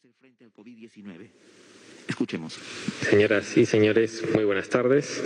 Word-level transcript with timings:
hacer 0.00 0.14
frente 0.18 0.44
al 0.44 0.52
COVID-19. 0.52 1.28
Escuchemos. 2.08 2.58
Señoras 3.02 3.54
y 3.58 3.66
señores, 3.66 4.24
muy 4.34 4.44
buenas 4.44 4.70
tardes. 4.70 5.22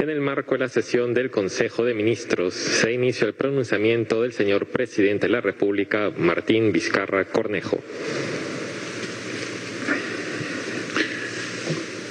En 0.00 0.10
el 0.10 0.20
marco 0.20 0.54
de 0.54 0.58
la 0.58 0.68
sesión 0.68 1.14
del 1.14 1.30
Consejo 1.30 1.84
de 1.84 1.94
Ministros 1.94 2.54
se 2.54 2.92
inició 2.92 3.28
el 3.28 3.34
pronunciamiento 3.34 4.22
del 4.22 4.32
señor 4.32 4.66
presidente 4.66 5.26
de 5.26 5.32
la 5.34 5.40
República, 5.40 6.10
Martín 6.10 6.72
Vizcarra 6.72 7.26
Cornejo. 7.26 7.78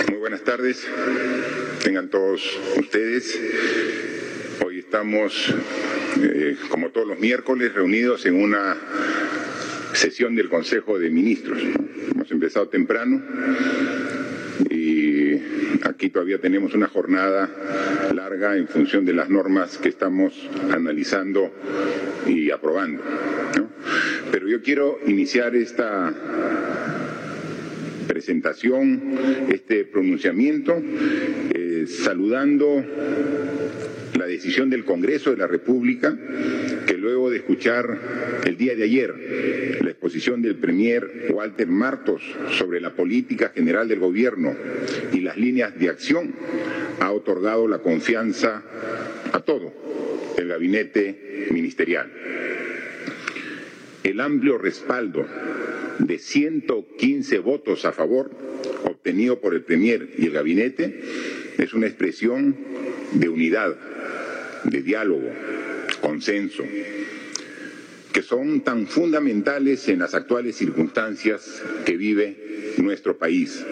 Muy 0.10 0.20
buenas 0.20 0.46
tardes. 0.46 0.88
Tengan 1.84 2.10
todos 2.10 2.58
ustedes. 2.78 3.38
Hoy 4.66 4.80
estamos, 4.80 5.54
eh, 6.22 6.56
como 6.70 6.90
todos 6.92 7.06
los 7.08 7.20
miércoles, 7.20 7.74
reunidos 7.74 8.26
en 8.26 8.36
una 8.36 8.78
sesión 9.92 10.36
del 10.38 10.48
Consejo 10.48 10.98
de 11.00 11.10
Ministros. 11.10 11.60
Empezado 12.38 12.68
temprano 12.68 13.20
y 14.70 15.34
aquí 15.82 16.12
todavía 16.12 16.38
tenemos 16.38 16.76
una 16.76 16.88
jornada 16.88 17.50
larga 18.14 18.56
en 18.56 18.68
función 18.68 19.06
de 19.06 19.14
las 19.14 19.28
normas 19.28 19.80
que 19.80 19.90
estamos 19.90 20.48
analizando 20.72 21.52
y 22.28 22.52
aprobando. 22.52 23.02
Pero 24.32 24.48
yo 24.48 24.62
quiero 24.62 25.00
iniciar 25.08 25.56
esta 25.56 26.14
presentación, 28.08 29.18
este 29.50 29.86
pronunciamiento, 29.86 30.80
eh, 30.80 31.88
saludando 31.88 32.86
la 34.16 34.28
decisión 34.28 34.70
del 34.70 34.86
Congreso 34.86 35.32
de 35.32 35.38
la 35.38 35.48
República, 35.48 36.16
luego 37.08 37.30
de 37.30 37.38
escuchar 37.38 38.42
el 38.44 38.58
día 38.58 38.76
de 38.76 38.84
ayer 38.84 39.80
la 39.82 39.92
exposición 39.92 40.42
del 40.42 40.58
Premier 40.58 41.30
Walter 41.32 41.70
Martos 41.70 42.22
sobre 42.52 42.82
la 42.82 42.96
política 42.98 43.54
general 43.56 43.88
del 43.88 44.00
Gobierno 44.00 44.54
y 45.14 45.22
las 45.22 45.38
líneas 45.38 45.80
de 45.80 45.88
acción, 45.88 46.34
ha 47.00 47.14
otorgado 47.14 47.66
la 47.70 47.80
confianza 47.80 48.62
a 49.32 49.40
todo 49.40 49.74
el 50.38 50.50
gabinete 50.50 51.48
ministerial. 51.52 52.12
El 54.04 54.20
amplio 54.20 54.58
respaldo 54.58 55.26
de 56.00 56.20
115 56.20 57.40
votos 57.40 57.86
a 57.86 57.94
favor 57.94 58.32
obtenido 58.84 59.40
por 59.40 59.54
el 59.54 59.62
Premier 59.62 60.10
y 60.18 60.26
el 60.26 60.34
gabinete 60.34 61.00
es 61.58 61.74
una 61.74 61.88
expresión 61.88 62.58
de 63.14 63.30
unidad, 63.30 63.78
de 64.66 64.82
diálogo, 64.82 65.30
consenso, 66.18 66.64
que 68.12 68.24
son 68.24 68.62
tan 68.62 68.88
fundamentales 68.88 69.88
en 69.88 70.00
las 70.00 70.16
actuales 70.16 70.56
circunstancias 70.56 71.62
que 71.86 71.96
vive 71.96 72.74
nuestro 72.78 73.20
país. 73.20 73.64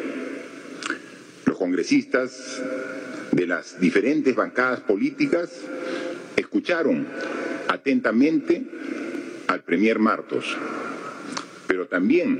Los 1.47 1.57
congresistas 1.57 2.61
de 3.31 3.47
las 3.47 3.79
diferentes 3.79 4.35
bancadas 4.35 4.81
políticas 4.81 5.59
escucharon 6.37 7.07
atentamente 7.67 8.63
al 9.47 9.63
Premier 9.63 9.97
Martos, 9.97 10.55
pero 11.65 11.87
también 11.87 12.39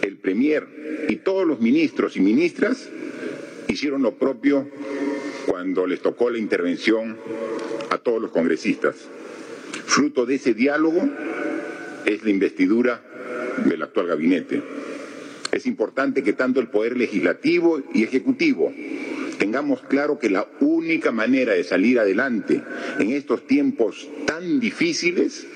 el 0.00 0.16
Premier 0.18 1.06
y 1.08 1.16
todos 1.16 1.44
los 1.44 1.58
ministros 1.58 2.16
y 2.16 2.20
ministras 2.20 2.88
hicieron 3.66 4.02
lo 4.02 4.14
propio 4.14 4.68
cuando 5.44 5.88
les 5.88 6.00
tocó 6.02 6.30
la 6.30 6.38
intervención 6.38 7.16
a 7.98 8.02
todos 8.02 8.22
los 8.22 8.30
congresistas. 8.30 8.96
Fruto 9.86 10.24
de 10.24 10.36
ese 10.36 10.54
diálogo 10.54 11.08
es 12.06 12.22
la 12.24 12.30
investidura 12.30 13.02
del 13.64 13.82
actual 13.82 14.06
gabinete. 14.06 14.62
Es 15.50 15.66
importante 15.66 16.22
que 16.22 16.32
tanto 16.32 16.60
el 16.60 16.68
Poder 16.68 16.96
Legislativo 16.96 17.82
y 17.92 18.04
Ejecutivo 18.04 18.72
tengamos 19.38 19.82
claro 19.82 20.18
que 20.18 20.30
la 20.30 20.46
única 20.60 21.10
manera 21.10 21.54
de 21.54 21.64
salir 21.64 21.98
adelante 21.98 22.62
en 22.98 23.10
estos 23.10 23.46
tiempos 23.46 24.08
tan 24.26 24.60
difíciles 24.60 25.46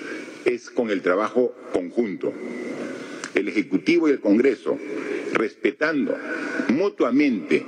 es 0.45 0.69
con 0.69 0.89
el 0.89 1.01
trabajo 1.01 1.55
conjunto. 1.71 2.33
El 3.35 3.47
Ejecutivo 3.47 4.09
y 4.09 4.11
el 4.11 4.19
Congreso, 4.19 4.77
respetando 5.33 6.17
mutuamente 6.69 7.65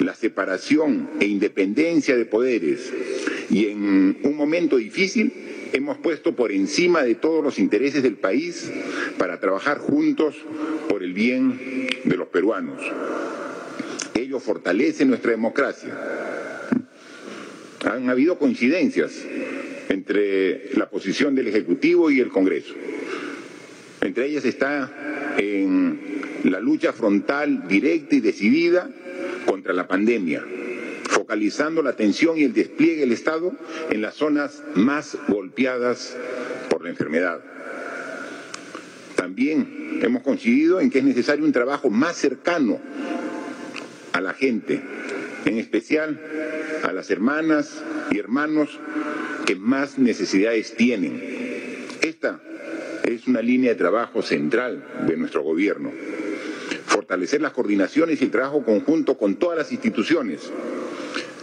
la 0.00 0.14
separación 0.14 1.10
e 1.20 1.26
independencia 1.26 2.16
de 2.16 2.24
poderes 2.24 2.92
y 3.50 3.66
en 3.66 4.18
un 4.22 4.36
momento 4.36 4.76
difícil 4.76 5.32
hemos 5.72 5.98
puesto 5.98 6.34
por 6.34 6.52
encima 6.52 7.02
de 7.02 7.14
todos 7.14 7.42
los 7.42 7.58
intereses 7.58 8.02
del 8.02 8.16
país 8.16 8.70
para 9.18 9.40
trabajar 9.40 9.78
juntos 9.78 10.36
por 10.88 11.02
el 11.02 11.12
bien 11.12 11.88
de 12.04 12.16
los 12.16 12.28
peruanos. 12.28 12.82
Ello 14.14 14.40
fortalece 14.40 15.04
nuestra 15.04 15.30
democracia. 15.30 15.96
Han 17.84 18.10
habido 18.10 18.38
coincidencias 18.38 19.24
entre 19.88 20.74
la 20.74 20.90
posición 20.90 21.34
del 21.34 21.48
Ejecutivo 21.48 22.10
y 22.10 22.20
el 22.20 22.28
Congreso. 22.28 22.74
Entre 24.00 24.26
ellas 24.26 24.44
está 24.44 25.34
en 25.38 26.00
la 26.44 26.60
lucha 26.60 26.92
frontal, 26.92 27.66
directa 27.68 28.16
y 28.16 28.20
decidida 28.20 28.90
contra 29.46 29.72
la 29.72 29.86
pandemia, 29.88 30.44
focalizando 31.28 31.82
la 31.82 31.90
atención 31.90 32.38
y 32.38 32.44
el 32.44 32.54
despliegue 32.54 33.00
del 33.00 33.12
Estado 33.12 33.52
en 33.90 34.00
las 34.00 34.14
zonas 34.14 34.62
más 34.74 35.18
golpeadas 35.28 36.16
por 36.70 36.82
la 36.82 36.88
enfermedad. 36.88 37.40
También 39.14 40.00
hemos 40.00 40.22
coincidido 40.22 40.80
en 40.80 40.88
que 40.88 41.00
es 41.00 41.04
necesario 41.04 41.44
un 41.44 41.52
trabajo 41.52 41.90
más 41.90 42.16
cercano 42.16 42.80
a 44.14 44.22
la 44.22 44.32
gente, 44.32 44.80
en 45.44 45.58
especial 45.58 46.18
a 46.82 46.94
las 46.94 47.10
hermanas 47.10 47.84
y 48.10 48.18
hermanos 48.18 48.80
que 49.44 49.54
más 49.54 49.98
necesidades 49.98 50.76
tienen. 50.76 51.22
Esta 52.00 52.40
es 53.04 53.26
una 53.26 53.42
línea 53.42 53.72
de 53.72 53.76
trabajo 53.76 54.22
central 54.22 54.82
de 55.06 55.18
nuestro 55.18 55.42
gobierno. 55.42 55.92
Fortalecer 56.86 57.42
las 57.42 57.52
coordinaciones 57.52 58.22
y 58.22 58.24
el 58.24 58.30
trabajo 58.30 58.64
conjunto 58.64 59.18
con 59.18 59.36
todas 59.36 59.58
las 59.58 59.72
instituciones, 59.72 60.50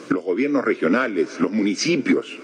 los 0.10 0.24
gobiernos 0.24 0.64
regionales, 0.64 1.40
los 1.40 1.52
municipios, 1.52 2.38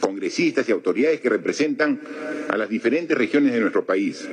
congresistas 0.00 0.68
y 0.68 0.72
autoridades 0.72 1.20
que 1.20 1.28
representan 1.28 2.00
a 2.48 2.56
las 2.56 2.68
diferentes 2.68 3.16
regiones 3.16 3.52
de 3.52 3.60
nuestro 3.60 3.84
país. 3.84 4.28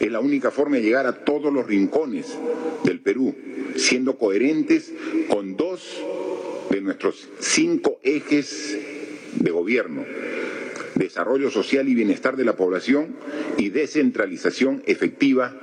Es 0.00 0.10
la 0.10 0.20
única 0.20 0.50
forma 0.50 0.76
de 0.76 0.82
llegar 0.82 1.06
a 1.06 1.24
todos 1.24 1.52
los 1.52 1.66
rincones 1.66 2.36
del 2.84 3.00
Perú, 3.00 3.34
siendo 3.76 4.18
coherentes 4.18 4.92
con 5.28 5.56
dos 5.56 6.00
de 6.70 6.80
nuestros 6.80 7.28
cinco 7.38 7.98
ejes 8.02 8.76
de 9.36 9.50
gobierno, 9.50 10.04
desarrollo 10.94 11.50
social 11.50 11.88
y 11.88 11.94
bienestar 11.94 12.36
de 12.36 12.44
la 12.44 12.56
población 12.56 13.16
y 13.58 13.70
descentralización 13.70 14.82
efectiva 14.86 15.54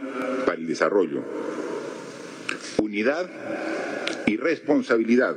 para 0.46 0.58
el 0.58 0.68
desarrollo. 0.68 1.24
Unidad 2.78 3.30
y 4.31 4.38
responsabilidad 4.38 5.36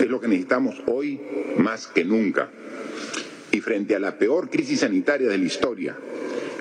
es 0.00 0.08
lo 0.08 0.22
que 0.22 0.28
necesitamos 0.28 0.82
hoy 0.86 1.20
más 1.58 1.86
que 1.86 2.02
nunca. 2.02 2.48
Y 3.52 3.60
frente 3.60 3.94
a 3.94 3.98
la 3.98 4.16
peor 4.16 4.48
crisis 4.48 4.80
sanitaria 4.80 5.28
de 5.28 5.36
la 5.36 5.44
historia, 5.44 5.94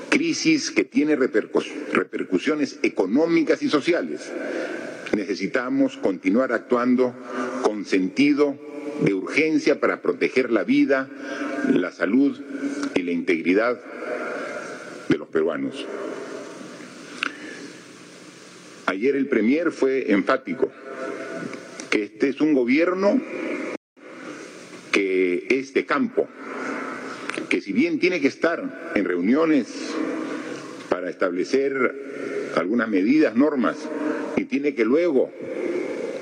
crisis 0.09 0.69
que 0.69 0.83
tiene 0.83 1.15
repercusiones 1.15 2.79
económicas 2.83 3.63
y 3.63 3.69
sociales, 3.69 4.33
necesitamos 5.15 5.95
continuar 5.95 6.51
actuando 6.51 7.15
con 7.63 7.85
sentido 7.85 8.57
de 9.01 9.13
urgencia 9.13 9.79
para 9.79 10.01
proteger 10.01 10.51
la 10.51 10.65
vida, 10.65 11.09
la 11.71 11.93
salud 11.93 12.37
y 12.95 13.01
la 13.03 13.11
integridad 13.11 13.79
de 15.07 15.17
los 15.17 15.29
peruanos. 15.29 15.85
Ayer 18.87 19.15
el 19.15 19.27
Premier 19.27 19.71
fue 19.71 20.11
enfático 20.11 20.69
que 21.89 22.03
este 22.03 22.29
es 22.29 22.41
un 22.41 22.53
gobierno 22.53 23.21
que 24.91 25.47
es 25.49 25.73
de 25.73 25.85
campo, 25.85 26.27
que 27.49 27.61
si 27.61 27.73
bien 27.73 27.99
tiene 27.99 28.21
que 28.21 28.27
estar 28.27 28.91
en 28.95 29.05
reuniones 29.05 29.93
para 30.89 31.09
establecer 31.09 32.51
algunas 32.55 32.87
medidas, 32.87 33.35
normas, 33.35 33.77
y 34.37 34.45
tiene 34.45 34.73
que 34.73 34.85
luego 34.85 35.31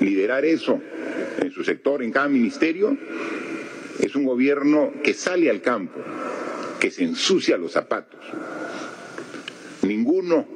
liderar 0.00 0.44
eso 0.44 0.80
en 1.40 1.50
su 1.50 1.64
sector, 1.64 2.02
en 2.02 2.10
cada 2.10 2.28
ministerio, 2.28 2.96
es 4.00 4.14
un 4.14 4.24
gobierno 4.24 4.92
que 5.02 5.14
sale 5.14 5.50
al 5.50 5.60
campo, 5.60 6.00
que 6.80 6.90
se 6.90 7.04
ensucia 7.04 7.56
los 7.56 7.72
zapatos. 7.72 8.20
Ninguno 9.82 10.46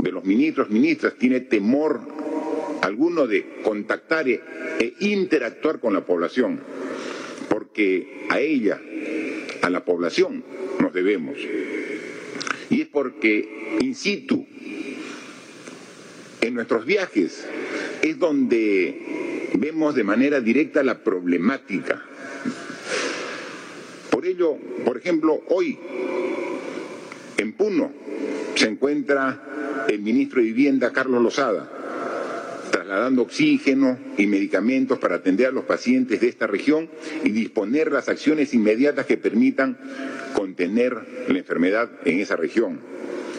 de 0.00 0.10
los 0.10 0.24
ministros, 0.24 0.70
ministras 0.70 1.14
tiene 1.14 1.40
temor 1.40 2.00
alguno 2.82 3.26
de 3.26 3.62
contactar 3.62 4.28
e, 4.28 4.40
e 4.78 4.94
interactuar 5.00 5.80
con 5.80 5.94
la 5.94 6.04
población, 6.04 6.60
porque 7.48 8.26
a 8.28 8.40
ella, 8.40 8.80
a 9.62 9.70
la 9.70 9.84
población, 9.84 10.44
nos 10.80 10.92
debemos. 10.92 11.38
Y 12.70 12.82
es 12.82 12.88
porque 12.88 13.78
in 13.80 13.94
situ 13.94 14.46
En 16.40 16.54
nuestros 16.54 16.84
viajes 16.84 17.46
es 18.02 18.18
donde 18.18 19.50
vemos 19.54 19.94
de 19.94 20.02
manera 20.02 20.40
directa 20.40 20.82
la 20.82 21.04
problemática. 21.04 22.02
Por 24.10 24.26
ello, 24.26 24.56
por 24.84 24.96
ejemplo, 24.96 25.40
hoy 25.48 25.78
en 27.38 27.52
Puno 27.52 27.92
se 28.56 28.66
encuentra 28.66 29.86
el 29.88 30.00
ministro 30.00 30.40
de 30.40 30.46
Vivienda, 30.46 30.92
Carlos 30.92 31.22
Lozada, 31.22 31.81
trasladando 32.92 33.22
oxígeno 33.22 33.98
y 34.18 34.26
medicamentos 34.26 34.98
para 34.98 35.14
atender 35.14 35.46
a 35.46 35.50
los 35.50 35.64
pacientes 35.64 36.20
de 36.20 36.28
esta 36.28 36.46
región 36.46 36.90
y 37.24 37.30
disponer 37.30 37.90
las 37.90 38.10
acciones 38.10 38.52
inmediatas 38.52 39.06
que 39.06 39.16
permitan 39.16 39.78
contener 40.34 40.98
la 41.26 41.38
enfermedad 41.38 41.90
en 42.04 42.20
esa 42.20 42.36
región. 42.36 42.80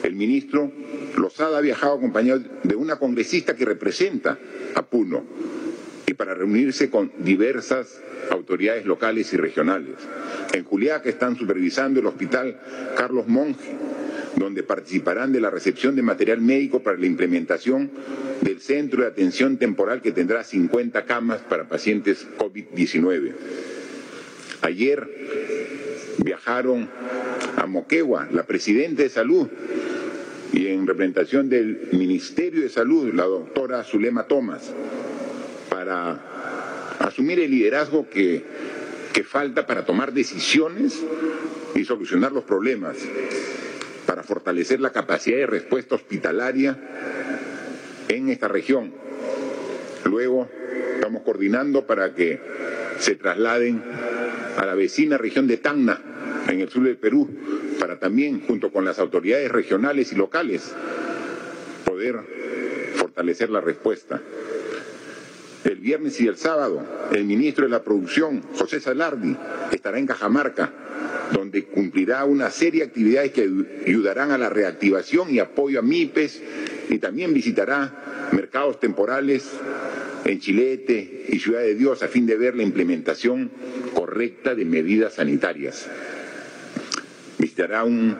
El 0.01 0.15
ministro 0.15 0.71
Lozada 1.15 1.59
ha 1.59 1.61
viajado 1.61 1.93
acompañado 1.93 2.41
de 2.63 2.75
una 2.75 2.95
congresista 2.95 3.55
que 3.55 3.63
representa 3.63 4.39
a 4.73 4.81
Puno 4.81 5.23
y 6.07 6.15
para 6.15 6.33
reunirse 6.33 6.89
con 6.89 7.11
diversas 7.19 8.01
autoridades 8.31 8.87
locales 8.87 9.33
y 9.33 9.37
regionales. 9.37 9.97
En 10.51 10.63
Juliaca 10.63 11.09
están 11.09 11.35
supervisando 11.35 11.99
el 11.99 12.07
hospital 12.07 12.59
Carlos 12.97 13.27
Monge, 13.27 13.69
donde 14.35 14.63
participarán 14.63 15.31
de 15.31 15.41
la 15.41 15.49
recepción 15.49 15.95
de 15.95 16.01
material 16.01 16.41
médico 16.41 16.81
para 16.81 16.97
la 16.97 17.05
implementación 17.05 17.91
del 18.41 18.59
centro 18.61 19.01
de 19.01 19.07
atención 19.07 19.57
temporal 19.57 20.01
que 20.01 20.11
tendrá 20.11 20.43
50 20.43 21.05
camas 21.05 21.41
para 21.41 21.67
pacientes 21.67 22.27
COVID-19. 22.37 23.33
Ayer 24.61 25.07
viajaron 26.23 26.89
a 27.57 27.65
Moquegua, 27.65 28.27
la 28.31 28.43
presidenta 28.43 29.03
de 29.03 29.09
salud, 29.09 29.47
y 30.53 30.67
en 30.67 30.85
representación 30.85 31.49
del 31.49 31.89
Ministerio 31.93 32.61
de 32.61 32.69
Salud, 32.69 33.11
la 33.13 33.25
doctora 33.25 33.83
Zulema 33.83 34.23
Tomás, 34.23 34.71
para 35.69 36.97
asumir 36.99 37.39
el 37.39 37.49
liderazgo 37.49 38.07
que, 38.07 38.43
que 39.13 39.23
falta 39.23 39.65
para 39.65 39.83
tomar 39.83 40.13
decisiones 40.13 41.01
y 41.75 41.83
solucionar 41.85 42.31
los 42.31 42.43
problemas, 42.43 42.97
fortalecer 44.23 44.79
la 44.79 44.91
capacidad 44.91 45.37
de 45.37 45.47
respuesta 45.47 45.95
hospitalaria 45.95 46.77
en 48.07 48.29
esta 48.29 48.47
región. 48.47 48.93
Luego 50.05 50.49
estamos 50.95 51.23
coordinando 51.23 51.85
para 51.85 52.13
que 52.13 52.39
se 52.99 53.15
trasladen 53.15 53.83
a 54.57 54.65
la 54.65 54.75
vecina 54.75 55.17
región 55.17 55.47
de 55.47 55.57
Tacna, 55.57 55.99
en 56.47 56.59
el 56.59 56.69
sur 56.69 56.83
del 56.83 56.97
Perú, 56.97 57.29
para 57.79 57.99
también, 57.99 58.41
junto 58.45 58.71
con 58.71 58.85
las 58.85 58.99
autoridades 58.99 59.51
regionales 59.51 60.11
y 60.11 60.15
locales, 60.15 60.73
poder 61.85 62.19
fortalecer 62.95 63.49
la 63.49 63.61
respuesta. 63.61 64.21
El 65.63 65.75
viernes 65.77 66.19
y 66.19 66.27
el 66.27 66.37
sábado, 66.37 66.85
el 67.11 67.23
ministro 67.23 67.63
de 67.63 67.71
la 67.71 67.83
Producción, 67.83 68.41
José 68.53 68.79
Salardi, 68.79 69.35
estará 69.71 69.97
en 69.97 70.05
Cajamarca, 70.05 70.73
donde 71.31 71.65
cumplirá 71.65 72.25
una 72.25 72.51
serie 72.51 72.81
de 72.81 72.87
actividades 72.87 73.31
que 73.31 73.49
ayudarán 73.85 74.31
a 74.31 74.37
la 74.37 74.49
reactivación 74.49 75.33
y 75.33 75.39
apoyo 75.39 75.79
a 75.79 75.81
MIPES 75.81 76.41
y 76.89 76.97
también 76.99 77.33
visitará 77.33 78.29
mercados 78.31 78.79
temporales 78.79 79.49
en 80.25 80.39
Chilete 80.39 81.25
y 81.29 81.39
Ciudad 81.39 81.61
de 81.61 81.75
Dios 81.75 82.03
a 82.03 82.07
fin 82.07 82.25
de 82.25 82.37
ver 82.37 82.55
la 82.55 82.63
implementación 82.63 83.51
correcta 83.93 84.55
de 84.55 84.65
medidas 84.65 85.15
sanitarias. 85.15 85.87
Visitará 87.37 87.83
un 87.83 88.17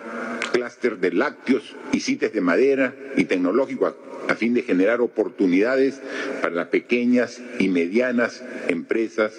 clúster 0.52 0.98
de 0.98 1.12
lácteos 1.12 1.76
y 1.92 2.00
CITES 2.00 2.34
de 2.34 2.42
madera 2.42 2.96
y 3.16 3.26
tecnológico 3.26 3.96
a 4.28 4.36
fin 4.36 4.54
de 4.54 4.64
generar 4.64 5.02
oportunidades 5.02 6.00
para 6.42 6.56
las 6.56 6.68
pequeñas 6.68 7.42
y 7.60 7.70
medianas 7.70 8.44
empresas 8.68 9.34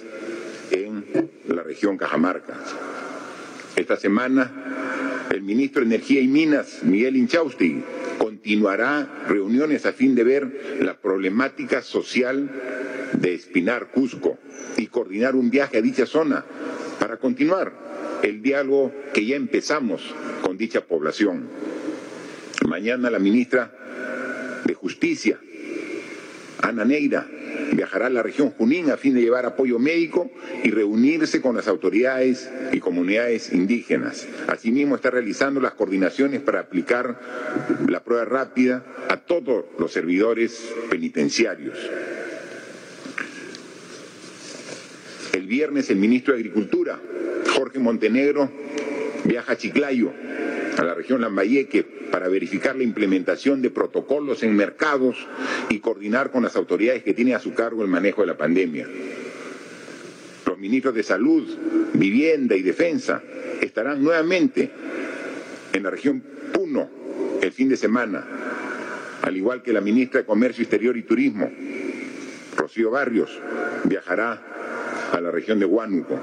en 0.71 1.05
la 1.49 1.63
región 1.63 1.97
Cajamarca. 1.97 2.55
Esta 3.77 3.97
semana, 3.97 5.27
el 5.31 5.43
ministro 5.43 5.81
de 5.81 5.87
Energía 5.87 6.21
y 6.21 6.29
Minas, 6.29 6.85
Miguel 6.85 7.17
Inchausti, 7.17 7.83
continuará 8.19 9.25
reuniones 9.29 9.85
a 9.85 9.93
fin 9.93 10.15
de 10.15 10.23
ver 10.23 10.79
la 10.81 10.97
problemática 10.97 11.83
social 11.83 12.51
de 13.15 13.35
Espinar, 13.35 13.91
Cusco, 13.91 14.39
y 14.77 14.87
coordinar 14.87 15.35
un 15.35 15.51
viaje 15.51 15.79
a 15.79 15.83
dicha 15.83 16.07
zona 16.07 16.45
para 17.01 17.17
continuar 17.17 18.21
el 18.23 18.43
diálogo 18.43 18.93
que 19.13 19.27
ya 19.27 19.35
empezamos 19.35 20.15
con 20.43 20.57
dicha 20.57 20.83
población. 20.83 21.49
Mañana 22.69 23.11
la 23.11 23.19
ministra 23.19 23.73
de 24.65 24.75
Justicia, 24.75 25.39
Ana 26.65 26.87
Neira, 26.87 27.27
viajará 27.73 28.07
a 28.07 28.11
la 28.11 28.23
región 28.23 28.51
Junín 28.51 28.91
a 28.91 28.97
fin 28.97 29.13
de 29.15 29.21
llevar 29.21 29.45
apoyo 29.45 29.79
médico 29.79 30.31
y 30.63 30.71
reunirse 30.71 31.43
con 31.43 31.55
las 31.55 31.69
autoridades 31.69 32.51
y 32.73 32.81
comunidades 32.81 33.53
indígenas. 33.53 34.27
Asimismo, 34.49 34.97
está 34.97 35.11
realizando 35.11 35.61
las 35.61 35.75
coordinaciones 35.75 36.41
para 36.41 36.61
aplicar 36.61 37.21
la 37.87 38.03
prueba 38.03 38.25
rápida 38.25 38.83
a 39.11 39.19
todos 39.19 39.67
los 39.79 39.93
servidores 39.93 40.59
penitenciarios. 40.89 41.79
El 45.35 45.47
viernes, 45.47 45.91
el 45.91 45.99
ministro 45.99 46.33
de 46.33 46.41
Agricultura, 46.41 46.99
Jorge 47.55 47.79
Montenegro, 47.79 48.51
viaja 49.25 49.53
a 49.53 49.57
Chiclayo, 49.59 50.13
a 50.77 50.85
la 50.85 50.95
región 50.95 51.21
Lambayeque, 51.21 51.85
para 52.11 52.29
verificar 52.29 52.77
la 52.77 52.83
implementación 52.83 53.63
de 53.63 53.71
protocolos 53.71 54.43
en 54.43 54.57
mercados 54.57 55.17
y 55.69 55.79
coordinar 55.81 56.31
con 56.31 56.43
las 56.43 56.57
autoridades 56.57 57.03
que 57.03 57.15
tienen 57.15 57.35
a 57.35 57.41
su 57.41 57.55
cargo 57.55 57.83
el 57.83 57.89
manejo 57.89 58.23
de 58.23 58.27
la 58.27 58.37
pandemia. 58.37 58.87
Los 60.47 60.59
ministros 60.59 60.95
de 60.95 61.03
Salud, 61.03 61.49
Vivienda 61.95 62.57
y 62.57 62.63
Defensa 62.63 63.23
estarán 63.61 64.03
nuevamente 64.03 64.71
en 65.73 65.83
la 65.83 65.91
región 65.91 66.23
Puno 66.53 66.89
el 67.43 67.53
fin 67.53 67.69
de 67.69 67.77
semana, 67.77 68.25
al 69.23 69.37
igual 69.37 69.63
que 69.63 69.73
la 69.73 69.81
ministra 69.81 70.21
de 70.21 70.27
Comercio 70.27 70.63
Exterior 70.63 70.97
y 70.97 71.03
Turismo, 71.03 71.51
Rocío 72.57 72.91
Barrios, 72.91 73.41
viajará 73.85 74.41
a 75.13 75.21
la 75.21 75.31
región 75.31 75.59
de 75.59 75.67
Huánuco. 75.67 76.19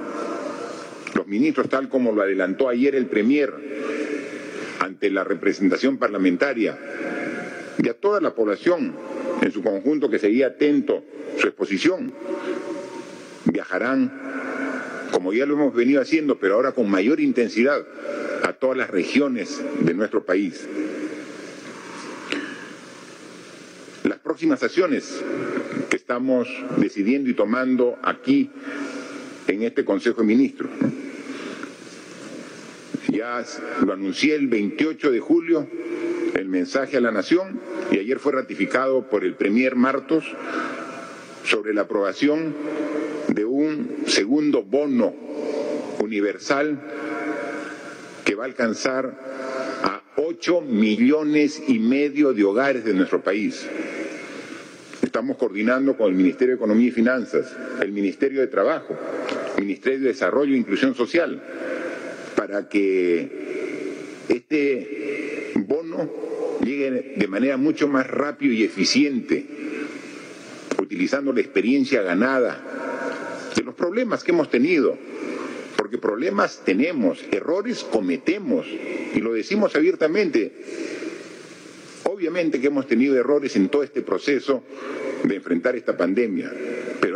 Los 1.16 1.28
ministros, 1.28 1.70
tal 1.70 1.90
como 1.90 2.12
lo 2.12 2.22
adelantó 2.22 2.70
ayer 2.70 2.96
el 2.96 3.08
Premier, 3.08 3.54
ante 5.02 5.10
la 5.10 5.24
representación 5.24 5.98
parlamentaria 5.98 6.78
y 7.84 7.90
a 7.90 7.96
toda 7.96 8.22
la 8.22 8.36
población 8.36 8.94
en 9.42 9.52
su 9.52 9.64
conjunto 9.64 10.12
que 10.12 10.20
seguía 10.20 10.46
atento 10.46 11.04
su 11.40 11.48
exposición, 11.48 12.14
viajarán, 13.46 14.12
como 15.12 15.34
ya 15.34 15.48
lo 15.48 15.56
hemos 15.56 15.74
venido 15.74 16.04
haciendo, 16.04 16.38
pero 16.38 16.54
ahora 16.54 16.74
con 16.74 16.88
mayor 16.88 17.20
intensidad, 17.20 17.84
a 18.44 18.54
todas 18.54 18.78
las 18.78 18.92
regiones 18.92 19.60
de 19.80 19.94
nuestro 19.96 20.24
país. 20.24 20.68
Las 24.04 24.20
próximas 24.20 24.62
acciones 24.62 25.20
que 25.90 25.98
estamos 25.98 26.48
decidiendo 26.78 27.28
y 27.28 27.34
tomando 27.34 27.98
aquí 28.04 28.52
en 29.48 29.64
este 29.64 29.84
Consejo 29.84 30.22
de 30.22 30.28
Ministros 30.28 30.70
ya 33.22 33.46
lo 33.86 33.94
anuncié 33.94 34.34
el 34.34 34.48
28 34.48 35.12
de 35.12 35.20
julio, 35.20 35.68
el 36.34 36.48
mensaje 36.50 36.98
a 36.98 37.02
la 37.02 37.12
Nación, 37.12 37.60
y 37.92 38.00
ayer 38.00 38.18
fue 38.18 38.32
ratificado 38.32 39.12
por 39.12 39.24
el 39.24 39.36
Premier 39.36 39.76
Martos 39.76 40.26
sobre 41.44 41.76
la 41.76 41.82
aprobación 41.82 42.56
de 43.28 43.46
un 43.46 44.06
segundo 44.08 44.64
bono 44.64 45.14
universal 46.00 46.82
que 48.26 48.34
va 48.34 48.46
a 48.46 48.48
alcanzar 48.48 49.16
a 49.84 50.02
8 50.16 50.62
millones 50.62 51.62
y 51.68 51.78
medio 51.78 52.34
de 52.34 52.44
hogares 52.44 52.84
de 52.84 52.96
nuestro 52.96 53.22
país. 53.22 53.68
Estamos 55.04 55.38
coordinando 55.38 55.96
con 55.96 56.08
el 56.08 56.16
Ministerio 56.16 56.56
de 56.56 56.58
Economía 56.58 56.88
y 56.88 56.92
Finanzas, 56.92 57.56
el 57.84 57.92
Ministerio 57.92 58.42
de 58.42 58.48
Trabajo, 58.48 58.98
el 59.58 59.66
Ministerio 59.66 60.00
de 60.00 60.08
Desarrollo 60.08 60.56
e 60.56 60.58
Inclusión 60.58 60.96
Social, 60.96 61.40
para 62.42 62.68
que 62.68 63.30
este 64.28 65.54
bono 65.58 66.10
llegue 66.66 67.14
de 67.16 67.28
manera 67.28 67.56
mucho 67.56 67.88
más 67.88 68.08
rápida 68.08 68.52
y 68.52 68.64
eficiente, 68.64 69.46
utilizando 70.82 71.34
la 71.34 71.40
experiencia 71.40 72.02
ganada 72.02 73.52
de 73.56 73.62
los 73.62 73.76
problemas 73.76 74.24
que 74.24 74.32
hemos 74.32 74.50
tenido, 74.50 74.98
porque 75.76 76.00
problemas 76.00 76.64
tenemos, 76.66 77.24
errores 77.32 77.84
cometemos, 77.84 78.66
y 78.66 79.20
lo 79.20 79.34
decimos 79.34 79.76
abiertamente. 79.76 80.52
Obviamente 82.06 82.60
que 82.60 82.68
hemos 82.68 82.88
tenido 82.88 83.16
errores 83.20 83.56
en 83.56 83.70
todo 83.70 83.84
este 83.84 84.02
proceso 84.02 84.64
de 85.26 85.36
enfrentar 85.36 85.76
esta 85.76 85.96
pandemia, 85.96 86.52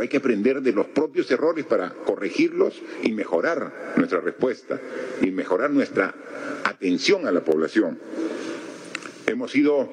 hay 0.05 0.09
que 0.09 0.17
aprender 0.17 0.61
de 0.61 0.71
los 0.71 0.85
propios 0.85 1.31
errores 1.31 1.65
para 1.65 1.89
corregirlos 1.89 2.79
y 3.01 3.11
mejorar 3.11 3.95
nuestra 3.95 4.19
respuesta 4.19 4.79
y 5.19 5.31
mejorar 5.31 5.71
nuestra 5.71 6.13
atención 6.63 7.25
a 7.25 7.31
la 7.31 7.43
población. 7.43 7.97
Hemos 9.25 9.55
ido 9.55 9.89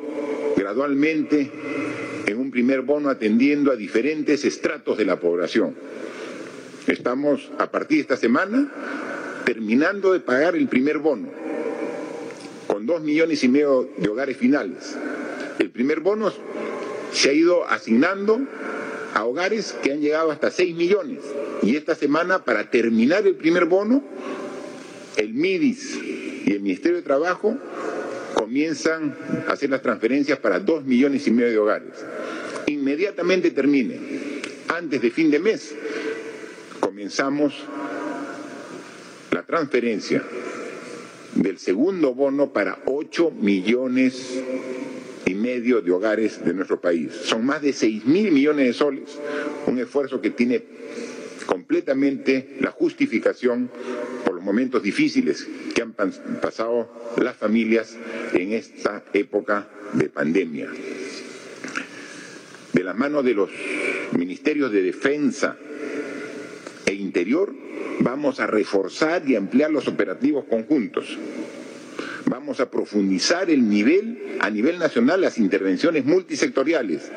gradualmente 0.54 1.50
en 2.26 2.38
un 2.38 2.50
primer 2.50 2.82
bono 2.82 3.08
atendiendo 3.08 3.72
a 3.72 3.76
diferentes 3.76 4.44
estratos 4.44 4.98
de 4.98 5.06
la 5.06 5.18
población. 5.18 5.76
Estamos, 6.86 7.50
a 7.58 7.70
partir 7.70 7.96
de 7.96 8.02
esta 8.02 8.18
semana, 8.18 8.70
terminando 9.46 10.12
de 10.12 10.20
pagar 10.20 10.56
el 10.56 10.68
primer 10.68 10.98
bono, 10.98 11.30
con 12.66 12.84
dos 12.84 13.00
millones 13.00 13.42
y 13.44 13.48
medio 13.48 13.88
de 13.96 14.10
hogares 14.10 14.36
finales. 14.36 14.94
El 15.58 15.70
primer 15.70 16.00
bono 16.00 16.30
se 17.12 17.30
ha 17.30 17.32
ido 17.32 17.66
asignando 17.66 18.42
a 19.14 19.24
hogares 19.24 19.74
que 19.82 19.92
han 19.92 20.00
llegado 20.00 20.30
hasta 20.30 20.50
seis 20.50 20.74
millones. 20.74 21.20
Y 21.62 21.76
esta 21.76 21.94
semana, 21.94 22.44
para 22.44 22.70
terminar 22.70 23.26
el 23.26 23.36
primer 23.36 23.66
bono, 23.66 24.02
el 25.16 25.34
MIDIS 25.34 25.98
y 26.46 26.52
el 26.52 26.60
Ministerio 26.60 26.96
de 26.96 27.02
Trabajo 27.02 27.56
comienzan 28.34 29.16
a 29.48 29.52
hacer 29.52 29.70
las 29.70 29.82
transferencias 29.82 30.38
para 30.38 30.58
dos 30.58 30.84
millones 30.84 31.26
y 31.26 31.30
medio 31.30 31.50
de 31.50 31.58
hogares. 31.58 32.04
Inmediatamente 32.66 33.50
termine, 33.50 33.98
antes 34.68 35.00
de 35.00 35.10
fin 35.10 35.30
de 35.30 35.38
mes, 35.38 35.74
comenzamos 36.80 37.54
la 39.30 39.42
transferencia 39.42 40.22
del 41.34 41.58
segundo 41.58 42.14
bono 42.14 42.52
para 42.52 42.78
ocho 42.86 43.30
millones 43.30 44.42
y 45.26 45.34
medio 45.34 45.80
de 45.80 45.90
hogares 45.90 46.44
de 46.44 46.54
nuestro 46.54 46.80
país. 46.80 47.12
Son 47.12 47.44
más 47.44 47.62
de 47.62 47.72
seis 47.72 48.04
mil 48.04 48.32
millones 48.32 48.66
de 48.66 48.72
soles, 48.72 49.18
un 49.66 49.78
esfuerzo 49.78 50.20
que 50.20 50.30
tiene 50.30 50.62
completamente 51.46 52.56
la 52.60 52.70
justificación 52.70 53.70
por 54.24 54.34
los 54.34 54.44
momentos 54.44 54.82
difíciles 54.82 55.46
que 55.74 55.82
han 55.82 55.92
pasado 55.92 56.90
las 57.20 57.36
familias 57.36 57.96
en 58.32 58.52
esta 58.52 59.04
época 59.12 59.68
de 59.92 60.08
pandemia. 60.08 60.68
De 62.72 62.84
las 62.84 62.96
manos 62.96 63.24
de 63.24 63.34
los 63.34 63.50
ministerios 64.16 64.72
de 64.72 64.82
Defensa 64.82 65.56
e 66.86 66.94
Interior, 66.94 67.54
vamos 68.00 68.40
a 68.40 68.46
reforzar 68.46 69.28
y 69.28 69.36
ampliar 69.36 69.70
los 69.70 69.88
operativos 69.88 70.44
conjuntos. 70.46 71.18
Vamos 72.26 72.60
a 72.60 72.70
profundizar 72.70 73.50
el 73.50 73.68
nivel, 73.68 74.36
a 74.40 74.50
nivel 74.50 74.78
nacional, 74.78 75.20
las 75.20 75.38
intervenciones 75.38 76.04
multisectoriales. 76.04 77.10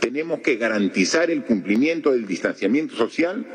Tenemos 0.00 0.40
que 0.40 0.56
garantizar 0.56 1.30
el 1.30 1.44
cumplimiento 1.44 2.12
del 2.12 2.26
distanciamiento 2.26 2.96
social 2.96 3.46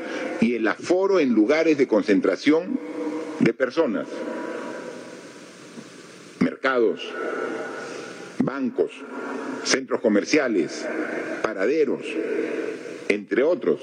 y 0.42 0.56
el 0.56 0.68
aforo 0.68 1.20
en 1.20 1.34
lugares 1.34 1.78
de 1.78 1.88
concentración 1.88 2.80
de 3.40 3.54
personas, 3.54 4.08
mercados, 6.40 7.02
bancos, 8.40 8.92
centros 9.64 10.02
comerciales, 10.02 10.86
paraderos, 11.42 12.02
entre 13.10 13.44
otros, 13.44 13.82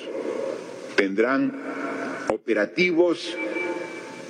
tendrán 0.97 1.53
operativos 2.29 3.37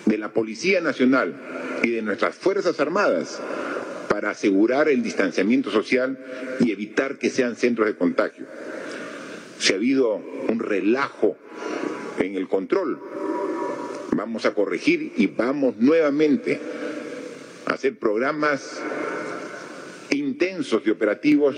de 0.06 0.18
la 0.18 0.32
Policía 0.32 0.80
Nacional 0.80 1.49
y 1.82 1.90
de 1.90 2.02
nuestras 2.02 2.34
Fuerzas 2.34 2.78
Armadas 2.80 3.40
para 4.08 4.30
asegurar 4.30 4.88
el 4.88 5.02
distanciamiento 5.02 5.70
social 5.70 6.18
y 6.60 6.72
evitar 6.72 7.18
que 7.18 7.30
sean 7.30 7.56
centros 7.56 7.86
de 7.86 7.96
contagio. 7.96 8.46
Si 9.58 9.72
ha 9.72 9.76
habido 9.76 10.16
un 10.48 10.58
relajo 10.58 11.36
en 12.18 12.34
el 12.34 12.48
control, 12.48 13.00
vamos 14.16 14.44
a 14.46 14.54
corregir 14.54 15.12
y 15.16 15.26
vamos 15.26 15.76
nuevamente 15.78 16.60
a 17.66 17.74
hacer 17.74 17.98
programas 17.98 18.80
intensos 20.10 20.82
y 20.84 20.90
operativos 20.90 21.56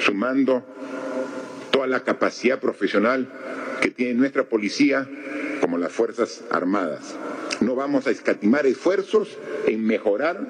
sumando 0.00 0.64
toda 1.70 1.86
la 1.86 2.00
capacidad 2.00 2.60
profesional 2.60 3.28
que 3.80 3.90
tiene 3.90 4.14
nuestra 4.14 4.44
policía 4.44 5.08
como 5.60 5.78
las 5.78 5.92
Fuerzas 5.92 6.44
Armadas. 6.50 7.16
No 7.60 7.74
vamos 7.74 8.06
a 8.06 8.10
escatimar 8.10 8.66
esfuerzos 8.66 9.36
en 9.66 9.84
mejorar 9.84 10.40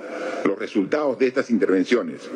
los 0.45 0.59
resultados 0.59 1.19
de 1.19 1.27
estas 1.27 1.51
intervenciones. 1.51 2.31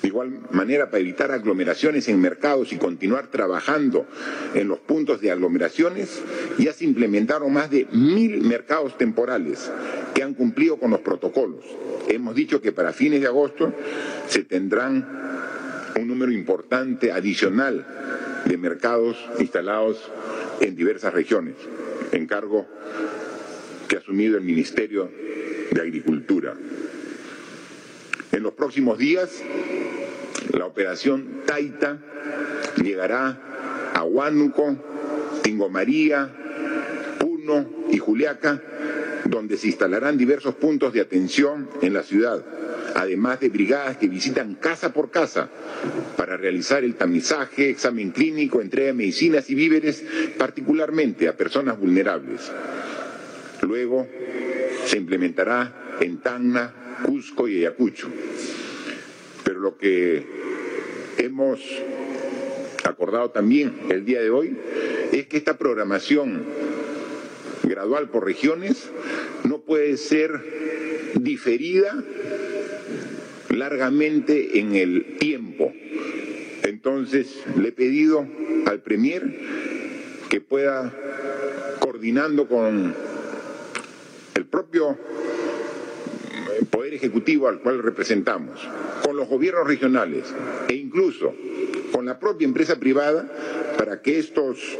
De 0.00 0.08
igual 0.08 0.38
manera, 0.50 0.90
para 0.90 1.00
evitar 1.00 1.30
aglomeraciones 1.30 2.08
en 2.08 2.20
mercados 2.20 2.72
y 2.72 2.76
continuar 2.76 3.26
trabajando 3.28 4.06
en 4.54 4.68
los 4.68 4.78
puntos 4.78 5.20
de 5.20 5.30
aglomeraciones, 5.30 6.22
ya 6.58 6.72
se 6.72 6.84
implementaron 6.84 7.52
más 7.52 7.70
de 7.70 7.86
mil 7.92 8.42
mercados 8.42 8.96
temporales 8.96 9.70
que 10.14 10.22
han 10.22 10.34
cumplido 10.34 10.78
con 10.78 10.90
los 10.90 11.00
protocolos. 11.00 11.64
Hemos 12.08 12.34
dicho 12.34 12.60
que 12.60 12.72
para 12.72 12.92
fines 12.92 13.20
de 13.20 13.26
agosto 13.26 13.72
se 14.28 14.44
tendrán 14.44 15.06
un 15.98 16.08
número 16.08 16.32
importante 16.32 17.12
adicional 17.12 17.86
de 18.44 18.56
mercados 18.56 19.16
instalados 19.38 20.10
en 20.60 20.76
diversas 20.76 21.12
regiones, 21.12 21.56
encargo 22.12 22.66
que 23.88 23.96
ha 23.96 23.98
asumido 23.98 24.36
el 24.36 24.44
Ministerio 24.44 25.10
de 25.70 25.80
Agricultura. 25.80 26.54
En 28.32 28.42
los 28.42 28.54
próximos 28.54 28.98
días, 28.98 29.42
la 30.52 30.66
operación 30.66 31.42
Taita 31.46 31.98
llegará 32.82 33.92
a 33.94 34.02
Huánuco, 34.02 34.76
Tingo 35.42 35.68
María, 35.68 36.30
Puno 37.18 37.68
y 37.90 37.98
Juliaca, 37.98 38.60
donde 39.26 39.56
se 39.56 39.68
instalarán 39.68 40.18
diversos 40.18 40.54
puntos 40.54 40.92
de 40.92 41.00
atención 41.00 41.68
en 41.80 41.94
la 41.94 42.02
ciudad, 42.02 42.44
además 42.94 43.40
de 43.40 43.48
brigadas 43.48 43.96
que 43.96 44.08
visitan 44.08 44.54
casa 44.54 44.92
por 44.92 45.10
casa 45.10 45.48
para 46.16 46.36
realizar 46.36 46.84
el 46.84 46.94
tamizaje, 46.94 47.70
examen 47.70 48.10
clínico, 48.10 48.60
entrega 48.60 48.88
de 48.88 48.94
medicinas 48.94 49.48
y 49.50 49.54
víveres, 49.54 50.04
particularmente 50.38 51.28
a 51.28 51.36
personas 51.36 51.78
vulnerables. 51.78 52.50
Luego 53.66 54.06
se 54.84 54.98
implementará 54.98 55.96
en 56.00 56.18
Tacna, 56.18 56.74
Cusco 57.04 57.48
y 57.48 57.58
Ayacucho. 57.58 58.08
Pero 59.44 59.60
lo 59.60 59.78
que 59.78 60.24
hemos 61.18 61.60
acordado 62.84 63.30
también 63.30 63.72
el 63.90 64.04
día 64.04 64.20
de 64.20 64.30
hoy 64.30 64.56
es 65.12 65.26
que 65.26 65.38
esta 65.38 65.56
programación 65.56 66.44
gradual 67.62 68.10
por 68.10 68.24
regiones 68.24 68.90
no 69.44 69.60
puede 69.60 69.96
ser 69.96 71.12
diferida 71.14 72.04
largamente 73.48 74.58
en 74.58 74.74
el 74.74 75.16
tiempo. 75.18 75.72
Entonces 76.62 77.42
le 77.58 77.68
he 77.68 77.72
pedido 77.72 78.26
al 78.66 78.80
Premier 78.80 79.22
que 80.28 80.40
pueda, 80.40 80.92
coordinando 81.80 82.48
con 82.48 82.94
propio 84.54 84.96
Poder 86.70 86.94
Ejecutivo 86.94 87.48
al 87.48 87.58
cual 87.58 87.82
representamos, 87.82 88.60
con 89.02 89.16
los 89.16 89.28
gobiernos 89.28 89.66
regionales 89.66 90.32
e 90.68 90.74
incluso 90.74 91.34
con 91.90 92.06
la 92.06 92.20
propia 92.20 92.44
empresa 92.44 92.76
privada 92.76 93.28
para 93.76 94.00
que 94.00 94.20
estos 94.20 94.78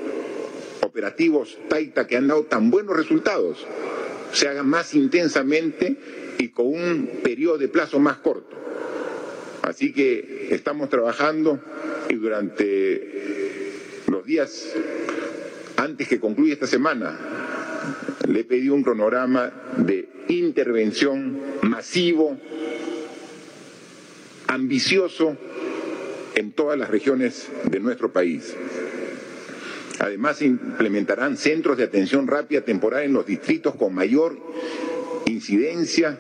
operativos 0.83 1.59
Taita 1.69 2.07
que 2.07 2.17
han 2.17 2.29
dado 2.29 2.45
tan 2.45 2.71
buenos 2.71 2.97
resultados 2.97 3.67
se 4.33 4.47
hagan 4.47 4.69
más 4.69 4.95
intensamente 4.95 5.97
y 6.39 6.51
con 6.51 6.67
un 6.67 7.11
periodo 7.25 7.59
de 7.59 7.67
plazo 7.67 7.99
más 7.99 8.19
corto. 8.19 8.57
Así 9.63 9.93
que 9.93 10.51
estamos 10.53 10.89
trabajando 10.89 11.59
y 12.09 12.15
durante 12.15 13.73
los 14.07 14.25
días 14.25 14.73
antes 15.77 16.07
que 16.07 16.21
concluya 16.21 16.53
esta 16.53 16.69
semana 16.69 17.44
le 18.27 18.45
pedido 18.45 18.75
un 18.75 18.83
cronograma 18.83 19.53
de 19.79 20.09
intervención 20.29 21.39
masivo, 21.63 22.39
ambicioso 24.47 25.37
en 26.35 26.53
todas 26.53 26.79
las 26.79 26.91
regiones 26.91 27.49
de 27.71 27.81
nuestro 27.81 28.13
país. 28.13 28.55
Además, 30.01 30.43
implementarán 30.43 31.37
centros 31.37 31.77
de 31.77 31.85
atención 31.85 32.27
rápida 32.27 32.63
temporal 32.63 33.05
en 33.05 33.13
los 33.13 33.27
distritos 33.27 33.75
con 33.77 33.95
mayor 33.95 34.37
incidencia 35.27 36.19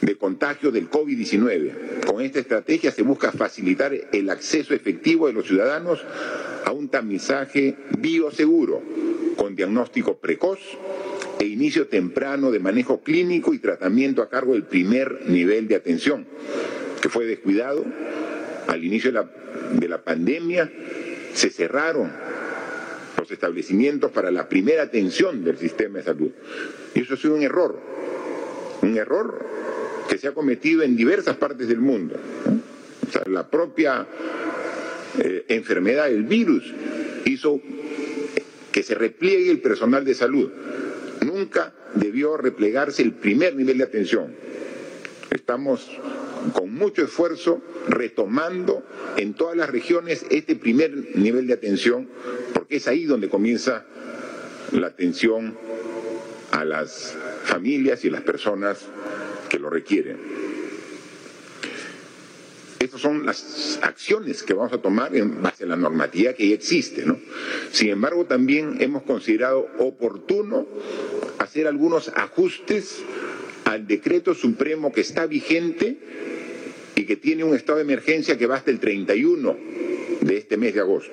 de 0.00 0.16
contagio 0.16 0.72
del 0.72 0.90
COVID-19. 0.90 2.04
Con 2.06 2.20
esta 2.20 2.40
estrategia 2.40 2.90
se 2.90 3.02
busca 3.02 3.30
facilitar 3.30 3.92
el 4.12 4.30
acceso 4.30 4.74
efectivo 4.74 5.26
de 5.26 5.32
los 5.32 5.46
ciudadanos 5.46 6.04
a 6.64 6.72
un 6.72 6.88
tamizaje 6.88 7.76
bioseguro 7.98 8.82
con 9.36 9.56
diagnóstico 9.56 10.16
precoz 10.16 10.58
e 11.38 11.46
inicio 11.46 11.88
temprano 11.88 12.50
de 12.50 12.60
manejo 12.60 13.02
clínico 13.02 13.54
y 13.54 13.58
tratamiento 13.58 14.22
a 14.22 14.28
cargo 14.28 14.52
del 14.52 14.64
primer 14.64 15.26
nivel 15.26 15.66
de 15.68 15.76
atención, 15.76 16.26
que 17.00 17.08
fue 17.08 17.26
descuidado 17.26 17.84
al 18.68 18.84
inicio 18.84 19.10
de 19.10 19.18
la, 19.18 19.30
de 19.72 19.88
la 19.88 20.02
pandemia, 20.02 20.70
se 21.34 21.50
cerraron 21.50 22.12
los 23.18 23.30
establecimientos 23.30 24.10
para 24.10 24.30
la 24.30 24.48
primera 24.48 24.82
atención 24.82 25.44
del 25.44 25.58
sistema 25.58 25.98
de 25.98 26.04
salud. 26.04 26.30
Y 26.94 27.00
eso 27.00 27.14
ha 27.14 27.16
sido 27.16 27.34
un 27.34 27.42
error, 27.42 27.78
un 28.82 28.96
error 28.96 29.46
que 30.08 30.18
se 30.18 30.28
ha 30.28 30.32
cometido 30.32 30.82
en 30.82 30.96
diversas 30.96 31.36
partes 31.36 31.68
del 31.68 31.80
mundo. 31.80 32.16
la 33.26 33.48
propia 33.48 34.06
eh, 35.18 35.44
enfermedad, 35.48 36.10
el 36.10 36.24
virus, 36.24 36.72
hizo 37.24 37.60
que 38.70 38.82
se 38.82 38.94
repliegue 38.94 39.50
el 39.50 39.60
personal 39.60 40.04
de 40.04 40.14
salud. 40.14 40.50
Nunca 41.24 41.72
debió 41.94 42.36
replegarse 42.36 43.02
el 43.02 43.12
primer 43.12 43.54
nivel 43.54 43.78
de 43.78 43.84
atención. 43.84 44.34
Estamos 45.30 45.90
con 46.54 46.74
mucho 46.74 47.02
esfuerzo 47.04 47.62
retomando 47.88 48.82
en 49.16 49.34
todas 49.34 49.56
las 49.56 49.70
regiones 49.70 50.26
este 50.30 50.56
primer 50.56 51.16
nivel 51.16 51.46
de 51.46 51.54
atención, 51.54 52.08
porque 52.54 52.76
es 52.76 52.88
ahí 52.88 53.04
donde 53.04 53.28
comienza 53.28 53.84
la 54.72 54.88
atención 54.88 55.56
a 56.50 56.64
las 56.64 57.16
familias 57.44 58.04
y 58.04 58.10
las 58.10 58.22
personas 58.22 58.78
que 59.48 59.58
lo 59.58 59.70
requieren. 59.70 60.41
Estas 62.82 63.00
son 63.00 63.24
las 63.24 63.78
acciones 63.82 64.42
que 64.42 64.54
vamos 64.54 64.72
a 64.72 64.78
tomar 64.78 65.14
en 65.14 65.40
base 65.40 65.62
a 65.62 65.68
la 65.68 65.76
normativa 65.76 66.32
que 66.32 66.48
ya 66.48 66.54
existe. 66.54 67.06
¿no? 67.06 67.16
Sin 67.70 67.90
embargo, 67.90 68.24
también 68.24 68.78
hemos 68.80 69.04
considerado 69.04 69.68
oportuno 69.78 70.66
hacer 71.38 71.68
algunos 71.68 72.08
ajustes 72.08 73.02
al 73.66 73.86
decreto 73.86 74.34
supremo 74.34 74.92
que 74.92 75.02
está 75.02 75.26
vigente 75.26 75.96
y 76.96 77.04
que 77.04 77.14
tiene 77.14 77.44
un 77.44 77.54
estado 77.54 77.78
de 77.78 77.84
emergencia 77.84 78.36
que 78.36 78.46
va 78.46 78.56
hasta 78.56 78.72
el 78.72 78.80
31 78.80 79.56
de 80.20 80.36
este 80.36 80.56
mes 80.56 80.74
de 80.74 80.80
agosto. 80.80 81.12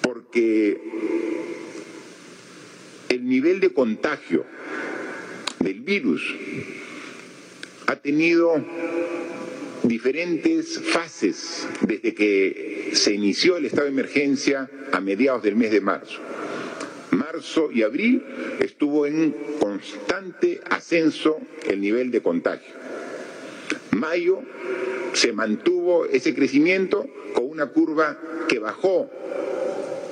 Porque 0.00 0.80
el 3.10 3.28
nivel 3.28 3.60
de 3.60 3.74
contagio 3.74 4.46
del 5.60 5.80
virus 5.80 6.34
ha 7.86 7.96
tenido 7.96 8.54
diferentes 9.84 10.80
fases 10.80 11.66
desde 11.82 12.14
que 12.14 12.90
se 12.94 13.12
inició 13.12 13.56
el 13.56 13.66
estado 13.66 13.84
de 13.84 13.90
emergencia 13.90 14.70
a 14.92 15.00
mediados 15.00 15.42
del 15.42 15.56
mes 15.56 15.70
de 15.70 15.80
marzo. 15.80 16.20
Marzo 17.10 17.70
y 17.70 17.82
abril 17.82 18.24
estuvo 18.60 19.06
en 19.06 19.34
constante 19.60 20.60
ascenso 20.68 21.38
el 21.68 21.80
nivel 21.80 22.10
de 22.10 22.22
contagio. 22.22 22.74
Mayo 23.92 24.40
se 25.12 25.32
mantuvo 25.32 26.06
ese 26.06 26.34
crecimiento 26.34 27.06
con 27.34 27.48
una 27.48 27.66
curva 27.66 28.18
que 28.48 28.58
bajó 28.58 29.10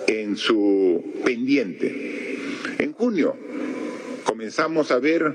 en 0.07 0.37
su 0.37 1.03
pendiente. 1.25 2.39
En 2.79 2.93
junio 2.93 3.37
comenzamos 4.25 4.91
a 4.91 4.99
ver 4.99 5.35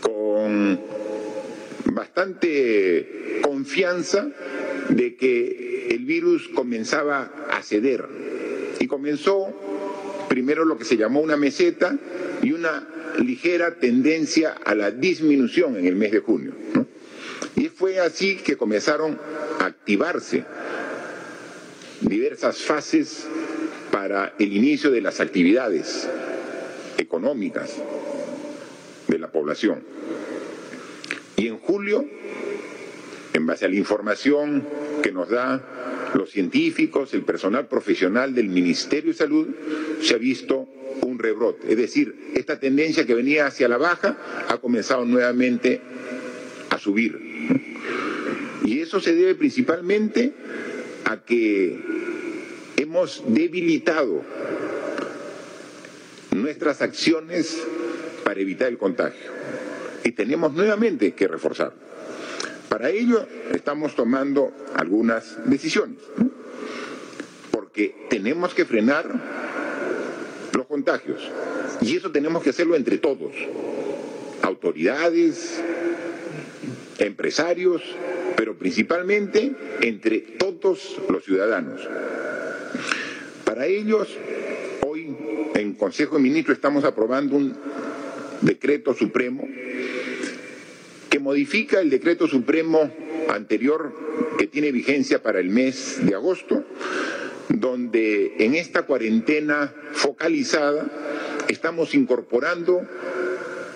con 0.00 0.95
bastante 1.96 3.40
confianza 3.42 4.28
de 4.90 5.16
que 5.16 5.88
el 5.90 6.04
virus 6.04 6.46
comenzaba 6.54 7.32
a 7.50 7.62
ceder 7.62 8.06
y 8.78 8.86
comenzó 8.86 9.48
primero 10.28 10.66
lo 10.66 10.76
que 10.76 10.84
se 10.84 10.98
llamó 10.98 11.20
una 11.20 11.38
meseta 11.38 11.98
y 12.42 12.52
una 12.52 12.86
ligera 13.18 13.76
tendencia 13.76 14.52
a 14.62 14.74
la 14.74 14.90
disminución 14.90 15.76
en 15.76 15.86
el 15.86 15.96
mes 15.96 16.12
de 16.12 16.20
junio. 16.20 16.52
Y 17.56 17.68
fue 17.68 17.98
así 17.98 18.36
que 18.36 18.58
comenzaron 18.58 19.18
a 19.58 19.64
activarse 19.64 20.44
diversas 22.02 22.58
fases 22.58 23.26
para 23.90 24.34
el 24.38 24.54
inicio 24.54 24.90
de 24.90 25.00
las 25.00 25.20
actividades 25.20 26.06
económicas 26.98 27.74
de 29.08 29.18
la 29.18 29.32
población. 29.32 29.82
Y 31.36 31.48
en 31.48 31.58
julio, 31.58 32.04
en 33.32 33.46
base 33.46 33.66
a 33.66 33.68
la 33.68 33.76
información 33.76 34.66
que 35.02 35.12
nos 35.12 35.28
da 35.28 36.10
los 36.14 36.30
científicos, 36.30 37.12
el 37.14 37.22
personal 37.22 37.66
profesional 37.68 38.34
del 38.34 38.48
Ministerio 38.48 39.12
de 39.12 39.18
Salud, 39.18 39.48
se 40.00 40.14
ha 40.14 40.18
visto 40.18 40.66
un 41.02 41.18
rebrote. 41.18 41.70
Es 41.70 41.76
decir, 41.76 42.32
esta 42.34 42.58
tendencia 42.58 43.06
que 43.06 43.14
venía 43.14 43.46
hacia 43.46 43.68
la 43.68 43.76
baja 43.76 44.16
ha 44.48 44.56
comenzado 44.58 45.04
nuevamente 45.04 45.80
a 46.70 46.78
subir. 46.78 47.18
Y 48.64 48.80
eso 48.80 49.00
se 49.00 49.14
debe 49.14 49.34
principalmente 49.34 50.32
a 51.04 51.22
que 51.22 51.78
hemos 52.76 53.22
debilitado 53.28 54.24
nuestras 56.32 56.82
acciones 56.82 57.62
para 58.24 58.40
evitar 58.40 58.68
el 58.68 58.78
contagio. 58.78 59.35
Y 60.06 60.12
tenemos 60.12 60.52
nuevamente 60.52 61.14
que 61.14 61.26
reforzar. 61.26 61.72
Para 62.68 62.90
ello 62.90 63.26
estamos 63.52 63.96
tomando 63.96 64.52
algunas 64.76 65.36
decisiones, 65.50 65.98
porque 67.50 68.06
tenemos 68.08 68.54
que 68.54 68.64
frenar 68.64 69.04
los 70.54 70.66
contagios. 70.66 71.28
Y 71.80 71.96
eso 71.96 72.12
tenemos 72.12 72.44
que 72.44 72.50
hacerlo 72.50 72.76
entre 72.76 72.98
todos, 72.98 73.32
autoridades, 74.42 75.60
empresarios, 76.98 77.82
pero 78.36 78.56
principalmente 78.56 79.56
entre 79.80 80.20
todos 80.20 80.98
los 81.08 81.24
ciudadanos. 81.24 81.80
Para 83.44 83.66
ellos, 83.66 84.06
hoy 84.86 85.16
en 85.54 85.74
Consejo 85.74 86.14
de 86.14 86.22
Ministros 86.22 86.58
estamos 86.58 86.84
aprobando 86.84 87.34
un 87.34 87.56
decreto 88.42 88.94
supremo 88.94 89.48
modifica 91.18 91.80
el 91.80 91.90
decreto 91.90 92.26
supremo 92.26 92.90
anterior 93.28 93.92
que 94.38 94.46
tiene 94.46 94.72
vigencia 94.72 95.22
para 95.22 95.40
el 95.40 95.50
mes 95.50 95.98
de 96.04 96.14
agosto, 96.14 96.64
donde 97.48 98.34
en 98.38 98.54
esta 98.54 98.82
cuarentena 98.82 99.72
focalizada 99.92 100.86
estamos 101.48 101.94
incorporando 101.94 102.82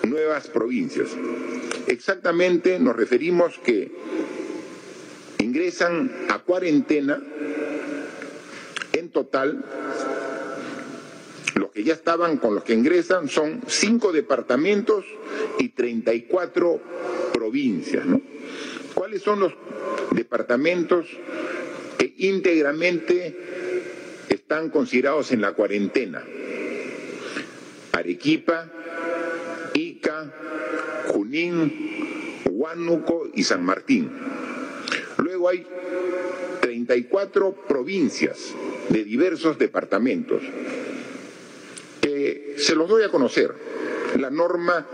nuevas 0.07 0.47
provincias. 0.47 1.09
Exactamente 1.87 2.79
nos 2.79 2.95
referimos 2.95 3.59
que 3.59 3.91
ingresan 5.39 6.11
a 6.29 6.39
cuarentena 6.39 7.21
en 8.93 9.09
total 9.09 9.63
los 11.55 11.71
que 11.71 11.83
ya 11.83 11.93
estaban 11.93 12.37
con 12.37 12.55
los 12.55 12.63
que 12.63 12.73
ingresan 12.73 13.27
son 13.27 13.61
cinco 13.67 14.11
departamentos 14.11 15.05
y 15.61 15.69
34 15.69 16.81
provincias. 17.33 18.03
¿Cuáles 18.95 19.21
son 19.21 19.41
los 19.41 19.53
departamentos 20.11 21.05
que 21.97 22.13
íntegramente 22.17 23.37
están 24.27 24.69
considerados 24.69 25.31
en 25.31 25.41
la 25.41 25.53
cuarentena? 25.53 26.23
Arequipa, 27.91 28.71
Ica, 29.75 30.33
Junín, 31.09 32.41
Huánuco 32.49 33.29
y 33.33 33.43
San 33.43 33.63
Martín. 33.63 34.09
Luego 35.17 35.49
hay 35.49 35.67
34 36.61 37.53
provincias 37.67 38.53
de 38.89 39.03
diversos 39.03 39.59
departamentos 39.59 40.41
que 42.01 42.55
se 42.57 42.73
los 42.73 42.89
doy 42.89 43.03
a 43.03 43.09
conocer. 43.09 43.53
La 44.19 44.29
norma 44.29 44.85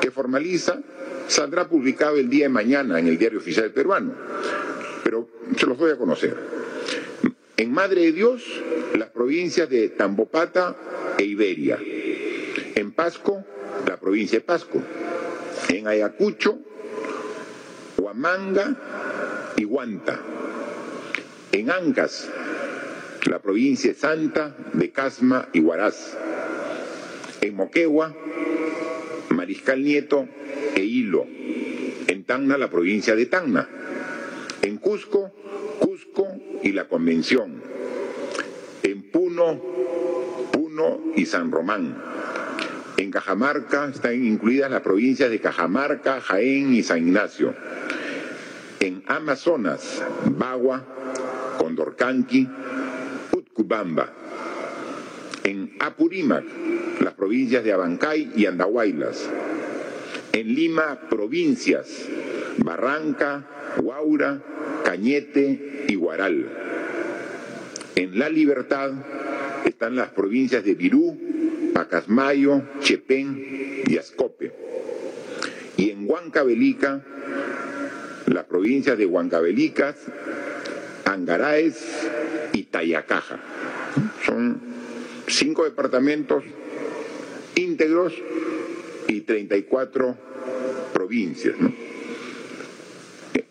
que 0.00 0.10
formaliza 0.10 0.80
saldrá 1.28 1.68
publicado 1.68 2.16
el 2.16 2.28
día 2.28 2.44
de 2.44 2.50
mañana 2.50 2.98
en 2.98 3.08
el 3.08 3.18
Diario 3.18 3.38
Oficial 3.38 3.70
Peruano, 3.70 4.12
pero 5.02 5.28
se 5.56 5.66
los 5.66 5.78
doy 5.78 5.92
a 5.92 5.96
conocer. 5.96 6.36
En 7.56 7.72
Madre 7.72 8.02
de 8.02 8.12
Dios, 8.12 8.42
las 8.96 9.10
provincias 9.10 9.68
de 9.68 9.88
Tambopata 9.90 10.76
e 11.18 11.24
Iberia. 11.24 11.78
En 12.74 12.92
Pasco, 12.92 13.44
la 13.86 13.96
provincia 13.98 14.38
de 14.38 14.44
Pasco. 14.44 14.82
En 15.68 15.86
Ayacucho, 15.86 16.58
Huamanga 17.96 18.76
y 19.56 19.64
Huanta. 19.64 20.20
En 21.52 21.70
Ancas, 21.70 22.28
la 23.26 23.38
provincia 23.38 23.92
de 23.92 23.98
Santa, 23.98 24.56
de 24.72 24.90
Casma 24.90 25.48
y 25.52 25.60
Huaraz. 25.60 26.16
En 27.40 27.54
Moquegua, 27.54 28.14
Mariscal 29.30 29.82
Nieto 29.82 30.28
e 30.74 30.82
Hilo. 30.82 31.26
En 32.06 32.24
Tacna, 32.24 32.58
la 32.58 32.70
provincia 32.70 33.16
de 33.16 33.26
Tacna. 33.26 33.68
En 34.62 34.78
Cusco, 34.78 35.32
Cusco 35.78 36.26
y 36.62 36.72
la 36.72 36.88
Convención. 36.88 37.62
En 38.82 39.02
Puno, 39.10 39.60
Puno 40.52 41.00
y 41.16 41.26
San 41.26 41.50
Román. 41.50 41.96
En 42.96 43.10
Cajamarca 43.10 43.88
están 43.88 44.24
incluidas 44.24 44.70
las 44.70 44.82
provincias 44.82 45.30
de 45.30 45.40
Cajamarca, 45.40 46.20
Jaén 46.20 46.72
y 46.74 46.82
San 46.82 46.98
Ignacio. 46.98 47.54
En 48.80 49.02
Amazonas, 49.06 50.02
Bagua, 50.26 50.84
Condorcanqui, 51.58 52.48
Utcubamba. 53.32 54.12
En 55.42 55.76
Apurímac, 55.80 56.44
las 57.04 57.12
provincias 57.12 57.62
de 57.62 57.72
Abancay 57.72 58.32
y 58.34 58.46
Andahuaylas. 58.46 59.28
En 60.32 60.54
Lima, 60.54 60.98
provincias, 61.10 62.08
Barranca, 62.58 63.46
Huaura, 63.76 64.40
Cañete 64.84 65.84
y 65.86 65.94
Guaral. 65.96 66.48
En 67.94 68.18
La 68.18 68.30
Libertad 68.30 68.92
están 69.66 69.96
las 69.96 70.08
provincias 70.08 70.64
de 70.64 70.74
Virú, 70.74 71.20
Pacasmayo, 71.74 72.62
Chepén 72.80 73.82
y 73.86 73.98
Ascope. 73.98 74.52
Y 75.76 75.90
en 75.90 76.08
Huancavelica, 76.08 77.04
las 78.26 78.44
provincias 78.44 78.96
de 78.96 79.04
Huancavelicas, 79.04 79.96
Angaraes 81.04 82.08
y 82.54 82.62
Tayacaja. 82.62 83.40
Son 84.24 84.58
cinco 85.26 85.64
departamentos 85.64 86.44
íntegros 87.56 88.14
y 89.08 89.20
34 89.22 90.16
provincias. 90.92 91.56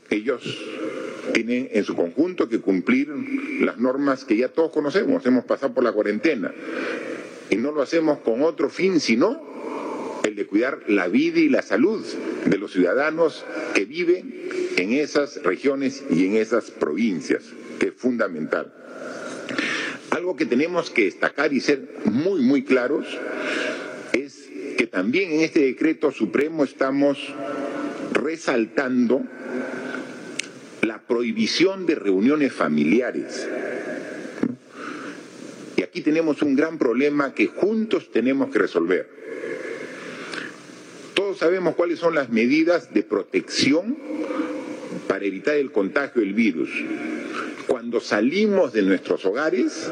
Ellos 0.10 0.44
tienen 1.34 1.70
en 1.72 1.84
su 1.84 1.96
conjunto 1.96 2.48
que 2.48 2.60
cumplir 2.60 3.10
las 3.62 3.78
normas 3.80 4.26
que 4.26 4.38
ya 4.38 4.50
todos 4.50 4.72
conocemos, 4.72 5.26
hemos 5.26 5.46
pasado 5.46 5.74
por 5.74 5.84
la 5.84 5.92
cuarentena. 5.92 6.54
Y 7.50 7.56
no 7.56 7.72
lo 7.72 7.82
hacemos 7.82 8.20
con 8.20 8.42
otro 8.42 8.70
fin, 8.70 9.00
sino 9.00 9.42
el 10.24 10.36
de 10.36 10.46
cuidar 10.46 10.80
la 10.88 11.08
vida 11.08 11.40
y 11.40 11.50
la 11.50 11.62
salud 11.62 12.06
de 12.46 12.58
los 12.58 12.72
ciudadanos 12.72 13.44
que 13.74 13.86
viven 13.86 14.50
en 14.78 14.94
esas 14.94 15.42
regiones 15.44 16.04
y 16.10 16.26
en 16.26 16.36
esas 16.36 16.72
provincias, 16.72 17.44
que 17.80 17.88
es 17.88 17.94
fundamental. 17.94 18.74
Algo 20.12 20.36
que 20.36 20.46
tenemos 20.46 20.90
que 20.90 21.06
destacar 21.06 21.54
y 21.54 21.60
ser 21.60 21.88
muy, 22.06 22.42
muy 22.42 22.64
claros 22.64 23.06
también 24.94 25.32
en 25.32 25.42
este 25.42 25.62
decreto 25.62 26.12
supremo 26.12 26.64
estamos 26.64 27.18
resaltando 28.12 29.24
la 30.84 31.02
prohibición 31.02 31.88
de 31.88 31.96
reuniones 31.96 32.54
familiares. 32.54 33.50
Y 35.76 35.82
aquí 35.82 36.02
tenemos 36.02 36.44
un 36.44 36.56
gran 36.56 36.78
problema 36.78 37.34
que 37.34 37.48
juntos 37.48 38.12
tenemos 38.12 38.52
que 38.52 38.60
resolver. 38.60 39.10
Todos 41.16 41.40
sabemos 41.40 41.74
cuáles 41.74 41.98
son 41.98 42.14
las 42.14 42.30
medidas 42.30 42.94
de 42.94 43.02
protección 43.02 43.98
para 45.08 45.26
evitar 45.26 45.56
el 45.56 45.72
contagio 45.72 46.22
del 46.22 46.36
virus. 46.36 46.70
Cuando 47.66 48.00
salimos 48.00 48.74
de 48.74 48.84
nuestros 48.84 49.26
hogares, 49.26 49.92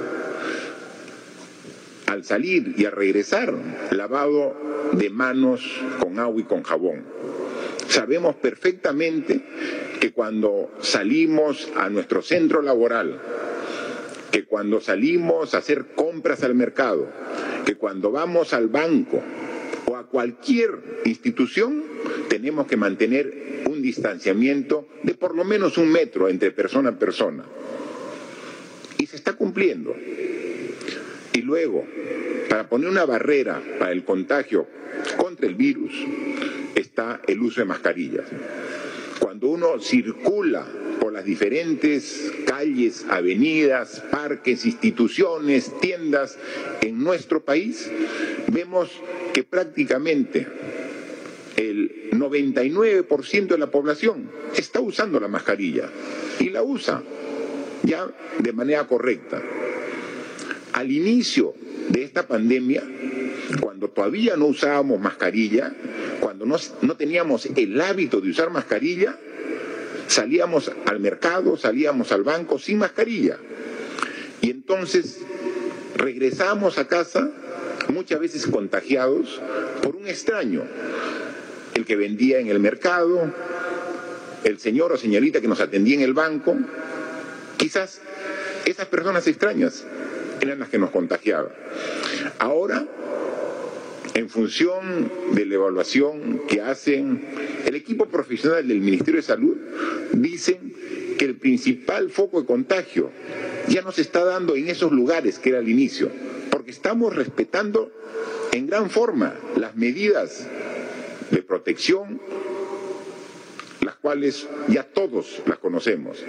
al 2.11 2.25
salir 2.25 2.75
y 2.77 2.85
al 2.85 2.91
regresar, 2.91 3.53
lavado 3.91 4.55
de 4.93 5.09
manos 5.09 5.61
con 5.99 6.19
agua 6.19 6.41
y 6.41 6.43
con 6.43 6.63
jabón. 6.63 7.03
Sabemos 7.87 8.35
perfectamente 8.35 9.41
que 9.99 10.11
cuando 10.11 10.71
salimos 10.81 11.71
a 11.75 11.89
nuestro 11.89 12.21
centro 12.21 12.61
laboral, 12.61 13.19
que 14.31 14.43
cuando 14.43 14.81
salimos 14.81 15.53
a 15.53 15.59
hacer 15.59 15.87
compras 15.95 16.43
al 16.43 16.55
mercado, 16.55 17.07
que 17.65 17.75
cuando 17.75 18.11
vamos 18.11 18.53
al 18.53 18.67
banco 18.67 19.21
o 19.85 19.95
a 19.95 20.07
cualquier 20.07 21.01
institución, 21.05 21.83
tenemos 22.29 22.67
que 22.67 22.77
mantener 22.77 23.63
un 23.69 23.81
distanciamiento 23.81 24.87
de 25.03 25.13
por 25.13 25.35
lo 25.35 25.45
menos 25.45 25.77
un 25.77 25.89
metro 25.89 26.27
entre 26.27 26.51
persona 26.51 26.89
a 26.89 26.99
persona. 26.99 27.45
Y 28.97 29.05
se 29.05 29.15
está 29.15 29.33
cumpliendo. 29.33 29.95
Luego, 31.51 31.85
para 32.47 32.69
poner 32.69 32.89
una 32.89 33.03
barrera 33.03 33.61
para 33.77 33.91
el 33.91 34.05
contagio 34.05 34.67
contra 35.17 35.47
el 35.47 35.55
virus, 35.55 35.91
está 36.75 37.19
el 37.27 37.41
uso 37.41 37.59
de 37.59 37.65
mascarillas. 37.65 38.23
Cuando 39.19 39.49
uno 39.49 39.77
circula 39.81 40.65
por 41.01 41.11
las 41.11 41.25
diferentes 41.25 42.31
calles, 42.47 43.05
avenidas, 43.09 44.01
parques, 44.09 44.65
instituciones, 44.65 45.77
tiendas 45.81 46.37
en 46.79 47.03
nuestro 47.03 47.43
país, 47.43 47.91
vemos 48.47 48.89
que 49.33 49.43
prácticamente 49.43 50.47
el 51.57 52.11
99% 52.11 53.47
de 53.47 53.57
la 53.57 53.69
población 53.69 54.31
está 54.55 54.79
usando 54.79 55.19
la 55.19 55.27
mascarilla 55.27 55.89
y 56.39 56.49
la 56.49 56.63
usa 56.63 57.03
ya 57.83 58.07
de 58.39 58.53
manera 58.53 58.87
correcta. 58.87 59.41
Al 60.81 60.91
inicio 60.91 61.53
de 61.89 62.01
esta 62.01 62.25
pandemia, 62.25 62.81
cuando 63.61 63.89
todavía 63.89 64.35
no 64.35 64.47
usábamos 64.47 64.99
mascarilla, 64.99 65.71
cuando 66.19 66.47
no, 66.47 66.57
no 66.81 66.97
teníamos 66.97 67.45
el 67.45 67.79
hábito 67.79 68.19
de 68.19 68.31
usar 68.31 68.49
mascarilla, 68.49 69.15
salíamos 70.07 70.71
al 70.87 70.99
mercado, 70.99 71.55
salíamos 71.55 72.11
al 72.11 72.23
banco 72.23 72.57
sin 72.57 72.79
mascarilla. 72.79 73.37
Y 74.41 74.49
entonces 74.49 75.19
regresamos 75.97 76.79
a 76.79 76.87
casa 76.87 77.29
muchas 77.89 78.19
veces 78.19 78.47
contagiados 78.47 79.39
por 79.83 79.95
un 79.95 80.07
extraño, 80.07 80.63
el 81.75 81.85
que 81.85 81.95
vendía 81.95 82.39
en 82.39 82.47
el 82.47 82.59
mercado, 82.59 83.31
el 84.43 84.57
señor 84.57 84.93
o 84.93 84.97
señorita 84.97 85.41
que 85.41 85.47
nos 85.47 85.61
atendía 85.61 85.97
en 85.97 86.01
el 86.01 86.15
banco, 86.15 86.57
quizás 87.57 88.01
esas 88.65 88.87
personas 88.87 89.27
extrañas 89.27 89.85
eran 90.41 90.59
las 90.59 90.69
que 90.69 90.77
nos 90.77 90.89
contagiaban. 90.89 91.51
Ahora, 92.39 92.85
en 94.13 94.29
función 94.29 95.11
de 95.33 95.45
la 95.45 95.55
evaluación 95.55 96.41
que 96.47 96.61
hacen 96.61 97.23
el 97.65 97.75
equipo 97.75 98.07
profesional 98.07 98.67
del 98.67 98.81
Ministerio 98.81 99.21
de 99.21 99.27
Salud, 99.27 99.57
dicen 100.11 100.73
que 101.17 101.25
el 101.25 101.35
principal 101.35 102.09
foco 102.09 102.41
de 102.41 102.47
contagio 102.47 103.11
ya 103.67 103.81
no 103.81 103.91
se 103.91 104.01
está 104.01 104.25
dando 104.25 104.55
en 104.55 104.67
esos 104.67 104.91
lugares 104.91 105.39
que 105.39 105.49
era 105.49 105.59
al 105.59 105.69
inicio, 105.69 106.09
porque 106.49 106.71
estamos 106.71 107.15
respetando 107.15 107.91
en 108.51 108.67
gran 108.67 108.89
forma 108.89 109.35
las 109.55 109.75
medidas 109.75 110.47
de 111.29 111.41
protección, 111.43 112.19
las 113.81 113.95
cuales 113.95 114.47
ya 114.67 114.83
todos 114.83 115.41
las 115.45 115.57
conocemos. 115.59 116.23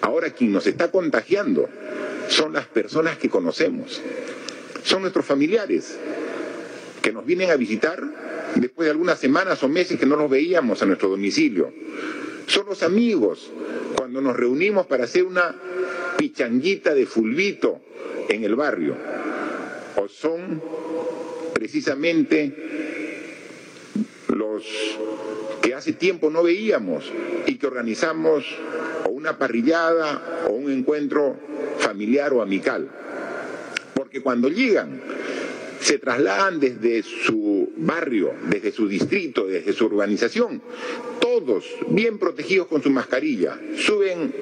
Ahora 0.00 0.30
quien 0.30 0.52
nos 0.52 0.66
está 0.66 0.90
contagiando 0.90 1.68
son 2.28 2.52
las 2.52 2.66
personas 2.66 3.18
que 3.18 3.28
conocemos, 3.28 4.00
son 4.82 5.02
nuestros 5.02 5.24
familiares 5.24 5.98
que 7.02 7.12
nos 7.12 7.24
vienen 7.26 7.50
a 7.50 7.56
visitar 7.56 8.02
después 8.56 8.86
de 8.86 8.90
algunas 8.92 9.18
semanas 9.18 9.62
o 9.62 9.68
meses 9.68 9.98
que 9.98 10.06
no 10.06 10.16
los 10.16 10.30
veíamos 10.30 10.82
a 10.82 10.86
nuestro 10.86 11.08
domicilio. 11.08 11.72
Son 12.46 12.66
los 12.66 12.82
amigos 12.82 13.50
cuando 13.96 14.20
nos 14.20 14.36
reunimos 14.36 14.86
para 14.86 15.04
hacer 15.04 15.24
una 15.24 15.54
pichanguita 16.16 16.94
de 16.94 17.06
fulbito 17.06 17.80
en 18.28 18.44
el 18.44 18.54
barrio. 18.54 18.96
O 19.96 20.08
son 20.08 20.62
precisamente 21.54 22.54
los 24.28 24.64
que 25.62 25.74
hace 25.74 25.92
tiempo 25.92 26.30
no 26.30 26.42
veíamos 26.42 27.10
y 27.46 27.56
que 27.56 27.66
organizamos 27.66 28.44
o 29.04 29.10
una 29.10 29.38
parrillada 29.38 30.46
o 30.48 30.52
un 30.52 30.70
encuentro 30.70 31.36
familiar 31.78 32.32
o 32.32 32.42
amical. 32.42 32.88
Porque 33.94 34.20
cuando 34.20 34.48
llegan, 34.48 35.00
se 35.84 35.98
trasladan 35.98 36.60
desde 36.60 37.02
su 37.02 37.70
barrio, 37.76 38.32
desde 38.48 38.72
su 38.72 38.88
distrito, 38.88 39.46
desde 39.46 39.74
su 39.74 39.84
urbanización, 39.84 40.62
todos 41.20 41.66
bien 41.88 42.18
protegidos 42.18 42.68
con 42.68 42.82
su 42.82 42.88
mascarilla, 42.88 43.58
suben 43.76 44.32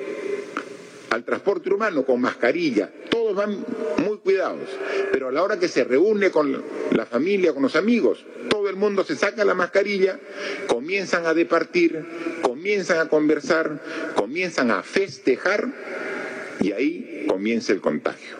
al 1.10 1.24
transporte 1.24 1.68
humano 1.74 2.04
con 2.04 2.20
mascarilla, 2.20 2.90
todos 3.10 3.34
van 3.34 3.64
muy 3.98 4.18
cuidados, 4.18 4.68
pero 5.12 5.28
a 5.28 5.32
la 5.32 5.42
hora 5.42 5.58
que 5.58 5.68
se 5.68 5.84
reúne 5.84 6.30
con 6.30 6.62
la 6.92 7.06
familia, 7.06 7.52
con 7.52 7.64
los 7.64 7.74
amigos, 7.76 8.24
todo 8.48 8.70
el 8.70 8.76
mundo 8.76 9.02
se 9.04 9.16
saca 9.16 9.44
la 9.44 9.54
mascarilla, 9.54 10.20
comienzan 10.68 11.26
a 11.26 11.34
departir, 11.34 12.04
comienzan 12.40 12.98
a 12.98 13.08
conversar, 13.08 13.82
comienzan 14.14 14.70
a 14.70 14.82
festejar 14.82 15.68
y 16.60 16.70
ahí 16.70 17.11
comienza 17.42 17.72
el 17.72 17.80
contagio. 17.80 18.36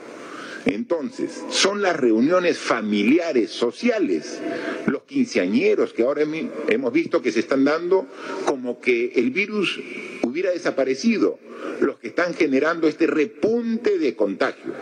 Entonces, 0.65 1.43
son 1.51 1.83
las 1.83 1.97
reuniones 1.97 2.57
familiares, 2.57 3.51
sociales, 3.51 4.41
los 4.87 5.03
quinceañeros 5.03 5.93
que 5.93 6.05
ahora 6.05 6.23
hemos 6.69 6.93
visto 6.93 7.21
que 7.21 7.33
se 7.33 7.41
están 7.41 7.65
dando 7.65 8.07
como 8.47 8.81
que 8.81 9.15
el 9.17 9.33
virus 9.33 9.81
hubiera 10.23 10.53
desaparecido, 10.53 11.41
los 11.81 11.99
que 11.99 12.09
están 12.09 12.35
generando 12.35 12.87
este 12.87 13.09
repunte 13.09 13.99
de 13.99 14.15
contagio. 14.15 14.73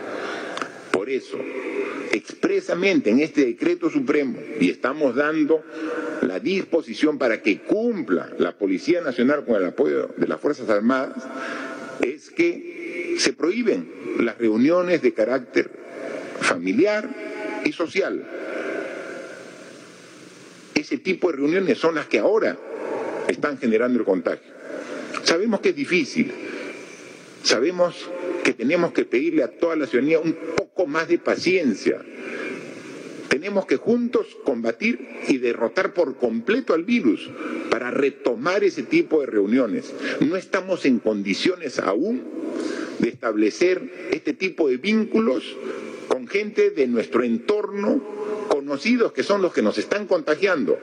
Por 0.91 1.09
eso, 1.09 1.39
expresamente 2.11 3.09
en 3.09 3.21
este 3.21 3.43
decreto 3.43 3.89
supremo, 3.89 4.37
y 4.59 4.69
estamos 4.69 5.15
dando 5.15 5.63
la 6.21 6.39
disposición 6.39 7.17
para 7.17 7.41
que 7.41 7.61
cumpla 7.61 8.29
la 8.37 8.55
Policía 8.55 9.01
Nacional 9.01 9.45
con 9.45 9.55
el 9.55 9.65
apoyo 9.65 10.11
de 10.15 10.27
las 10.27 10.39
Fuerzas 10.39 10.69
Armadas, 10.69 11.23
es 12.03 12.29
que 12.29 12.81
se 13.17 13.33
prohíben 13.33 13.89
las 14.19 14.37
reuniones 14.37 15.01
de 15.01 15.13
carácter 15.13 15.71
familiar 16.39 17.09
y 17.65 17.71
social. 17.71 18.27
Ese 20.75 20.97
tipo 20.97 21.31
de 21.31 21.37
reuniones 21.37 21.77
son 21.77 21.95
las 21.95 22.07
que 22.07 22.19
ahora 22.19 22.57
están 23.27 23.57
generando 23.57 23.99
el 23.99 24.05
contagio. 24.05 24.51
Sabemos 25.23 25.59
que 25.59 25.69
es 25.69 25.75
difícil, 25.75 26.31
sabemos 27.43 28.09
que 28.43 28.53
tenemos 28.53 28.91
que 28.91 29.05
pedirle 29.05 29.43
a 29.43 29.47
toda 29.47 29.75
la 29.75 29.85
ciudadanía 29.85 30.19
un 30.19 30.35
poco 30.55 30.87
más 30.87 31.07
de 31.07 31.19
paciencia. 31.19 32.01
Tenemos 33.29 33.65
que 33.65 33.77
juntos 33.77 34.27
combatir 34.43 35.07
y 35.29 35.37
derrotar 35.37 35.93
por 35.93 36.17
completo 36.17 36.73
al 36.73 36.83
virus 36.83 37.29
para 37.69 37.91
retomar 37.91 38.63
ese 38.63 38.83
tipo 38.83 39.21
de 39.21 39.27
reuniones. 39.27 39.93
No 40.19 40.35
estamos 40.35 40.85
en 40.85 40.99
condiciones 40.99 41.79
aún 41.79 42.40
de 43.01 43.09
establecer 43.09 44.09
este 44.11 44.33
tipo 44.33 44.69
de 44.69 44.77
vínculos 44.77 45.43
con 46.07 46.27
gente 46.27 46.69
de 46.69 46.87
nuestro 46.87 47.23
entorno, 47.23 48.01
conocidos 48.47 49.11
que 49.11 49.23
son 49.23 49.41
los 49.41 49.53
que 49.53 49.61
nos 49.61 49.77
están 49.77 50.05
contagiando. 50.07 50.77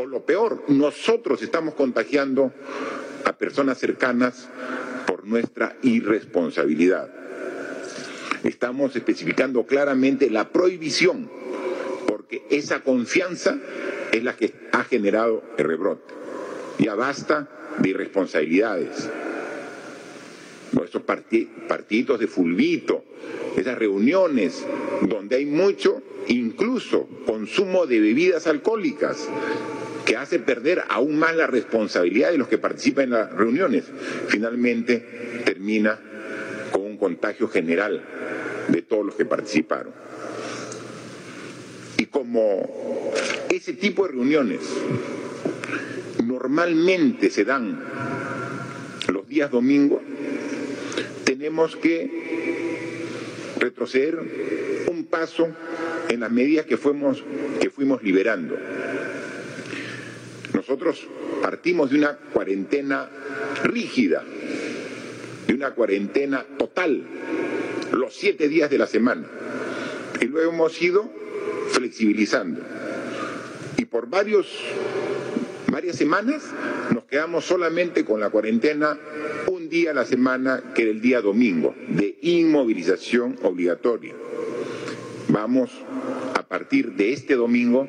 O 0.00 0.06
lo 0.06 0.24
peor, 0.24 0.64
nosotros 0.68 1.42
estamos 1.42 1.74
contagiando 1.74 2.52
a 3.24 3.32
personas 3.34 3.78
cercanas 3.78 4.48
por 5.06 5.26
nuestra 5.26 5.76
irresponsabilidad. 5.82 7.08
Estamos 8.42 8.94
especificando 8.96 9.64
claramente 9.64 10.30
la 10.30 10.48
prohibición, 10.48 11.30
porque 12.06 12.42
esa 12.50 12.80
confianza 12.80 13.58
es 14.12 14.22
la 14.24 14.34
que 14.34 14.54
ha 14.72 14.84
generado 14.84 15.42
el 15.56 15.64
rebrote. 15.64 16.14
Ya 16.78 16.94
basta 16.94 17.48
de 17.78 17.90
irresponsabilidades. 17.90 19.08
Nuestros 20.72 21.02
partidos 21.02 22.20
de 22.20 22.26
fulbito, 22.26 23.04
esas 23.56 23.78
reuniones 23.78 24.64
donde 25.02 25.36
hay 25.36 25.46
mucho, 25.46 26.02
incluso 26.28 27.08
consumo 27.26 27.86
de 27.86 28.00
bebidas 28.00 28.46
alcohólicas, 28.46 29.28
que 30.04 30.16
hace 30.16 30.38
perder 30.38 30.82
aún 30.88 31.18
más 31.18 31.36
la 31.36 31.46
responsabilidad 31.46 32.30
de 32.30 32.38
los 32.38 32.48
que 32.48 32.58
participan 32.58 33.04
en 33.04 33.10
las 33.10 33.32
reuniones. 33.32 33.84
Finalmente 34.28 35.42
termina 35.44 35.98
con 36.70 36.82
un 36.82 36.96
contagio 36.96 37.48
general 37.48 38.02
de 38.68 38.82
todos 38.82 39.04
los 39.04 39.14
que 39.14 39.24
participaron. 39.24 39.92
Y 41.98 42.06
como 42.06 43.12
ese 43.50 43.72
tipo 43.74 44.06
de 44.06 44.12
reuniones 44.12 44.60
normalmente 46.24 47.30
se 47.30 47.44
dan 47.44 47.82
los 49.12 49.28
días 49.28 49.50
domingos, 49.50 50.00
tenemos 51.38 51.76
que 51.76 53.06
retroceder 53.60 54.18
un 54.90 55.04
paso 55.04 55.46
en 56.08 56.18
las 56.18 56.32
medidas 56.32 56.66
que 56.66 56.76
fuimos, 56.76 57.22
que 57.60 57.70
fuimos 57.70 58.02
liberando. 58.02 58.56
Nosotros 60.52 61.06
partimos 61.40 61.90
de 61.90 61.98
una 61.98 62.16
cuarentena 62.16 63.08
rígida, 63.62 64.24
de 65.46 65.54
una 65.54 65.70
cuarentena 65.74 66.44
total, 66.58 67.04
los 67.92 68.16
siete 68.16 68.48
días 68.48 68.68
de 68.68 68.78
la 68.78 68.88
semana. 68.88 69.28
Y 70.20 70.24
luego 70.24 70.50
hemos 70.50 70.82
ido 70.82 71.08
flexibilizando. 71.70 72.62
Y 73.76 73.84
por 73.84 74.08
varios, 74.08 74.52
varias 75.70 75.94
semanas 75.94 76.42
nos 76.92 77.04
quedamos 77.04 77.44
solamente 77.44 78.04
con 78.04 78.18
la 78.18 78.28
cuarentena 78.28 78.98
día 79.68 79.90
a 79.90 79.94
la 79.94 80.04
semana, 80.04 80.62
que 80.74 80.82
era 80.82 80.90
el 80.90 81.00
día 81.00 81.20
domingo, 81.20 81.74
de 81.88 82.16
inmovilización 82.22 83.36
obligatoria. 83.42 84.14
Vamos 85.28 85.70
a 86.34 86.42
partir 86.42 86.92
de 86.92 87.12
este 87.12 87.34
domingo 87.34 87.88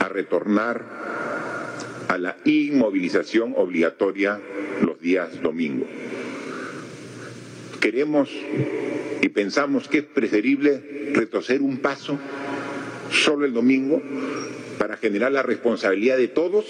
a 0.00 0.08
retornar 0.08 0.84
a 2.08 2.18
la 2.18 2.36
inmovilización 2.44 3.54
obligatoria 3.56 4.40
los 4.82 5.00
días 5.00 5.40
domingos. 5.42 5.88
Queremos 7.80 8.30
y 9.22 9.28
pensamos 9.28 9.88
que 9.88 9.98
es 9.98 10.04
preferible 10.04 11.12
retroceder 11.14 11.62
un 11.62 11.78
paso 11.78 12.18
solo 13.10 13.46
el 13.46 13.52
domingo 13.52 14.02
para 14.78 14.96
generar 14.96 15.32
la 15.32 15.42
responsabilidad 15.42 16.16
de 16.16 16.28
todos 16.28 16.64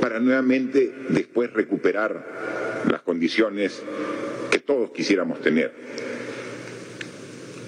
para 0.00 0.20
nuevamente 0.20 0.92
después 1.08 1.52
recuperar 1.52 2.63
condiciones 3.14 3.80
que 4.50 4.58
todos 4.58 4.90
quisiéramos 4.90 5.40
tener. 5.40 5.72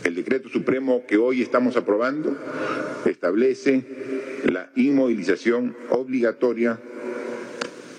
El 0.02 0.16
decreto 0.16 0.48
supremo 0.48 1.04
que 1.06 1.18
hoy 1.18 1.40
estamos 1.40 1.76
aprobando 1.76 2.36
establece 3.04 3.84
la 4.46 4.70
inmovilización 4.74 5.76
obligatoria 5.90 6.80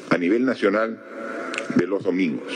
a 0.10 0.18
nivel 0.18 0.44
nacional 0.44 1.02
de 1.78 1.88
los 1.88 2.04
domingos. 2.04 2.52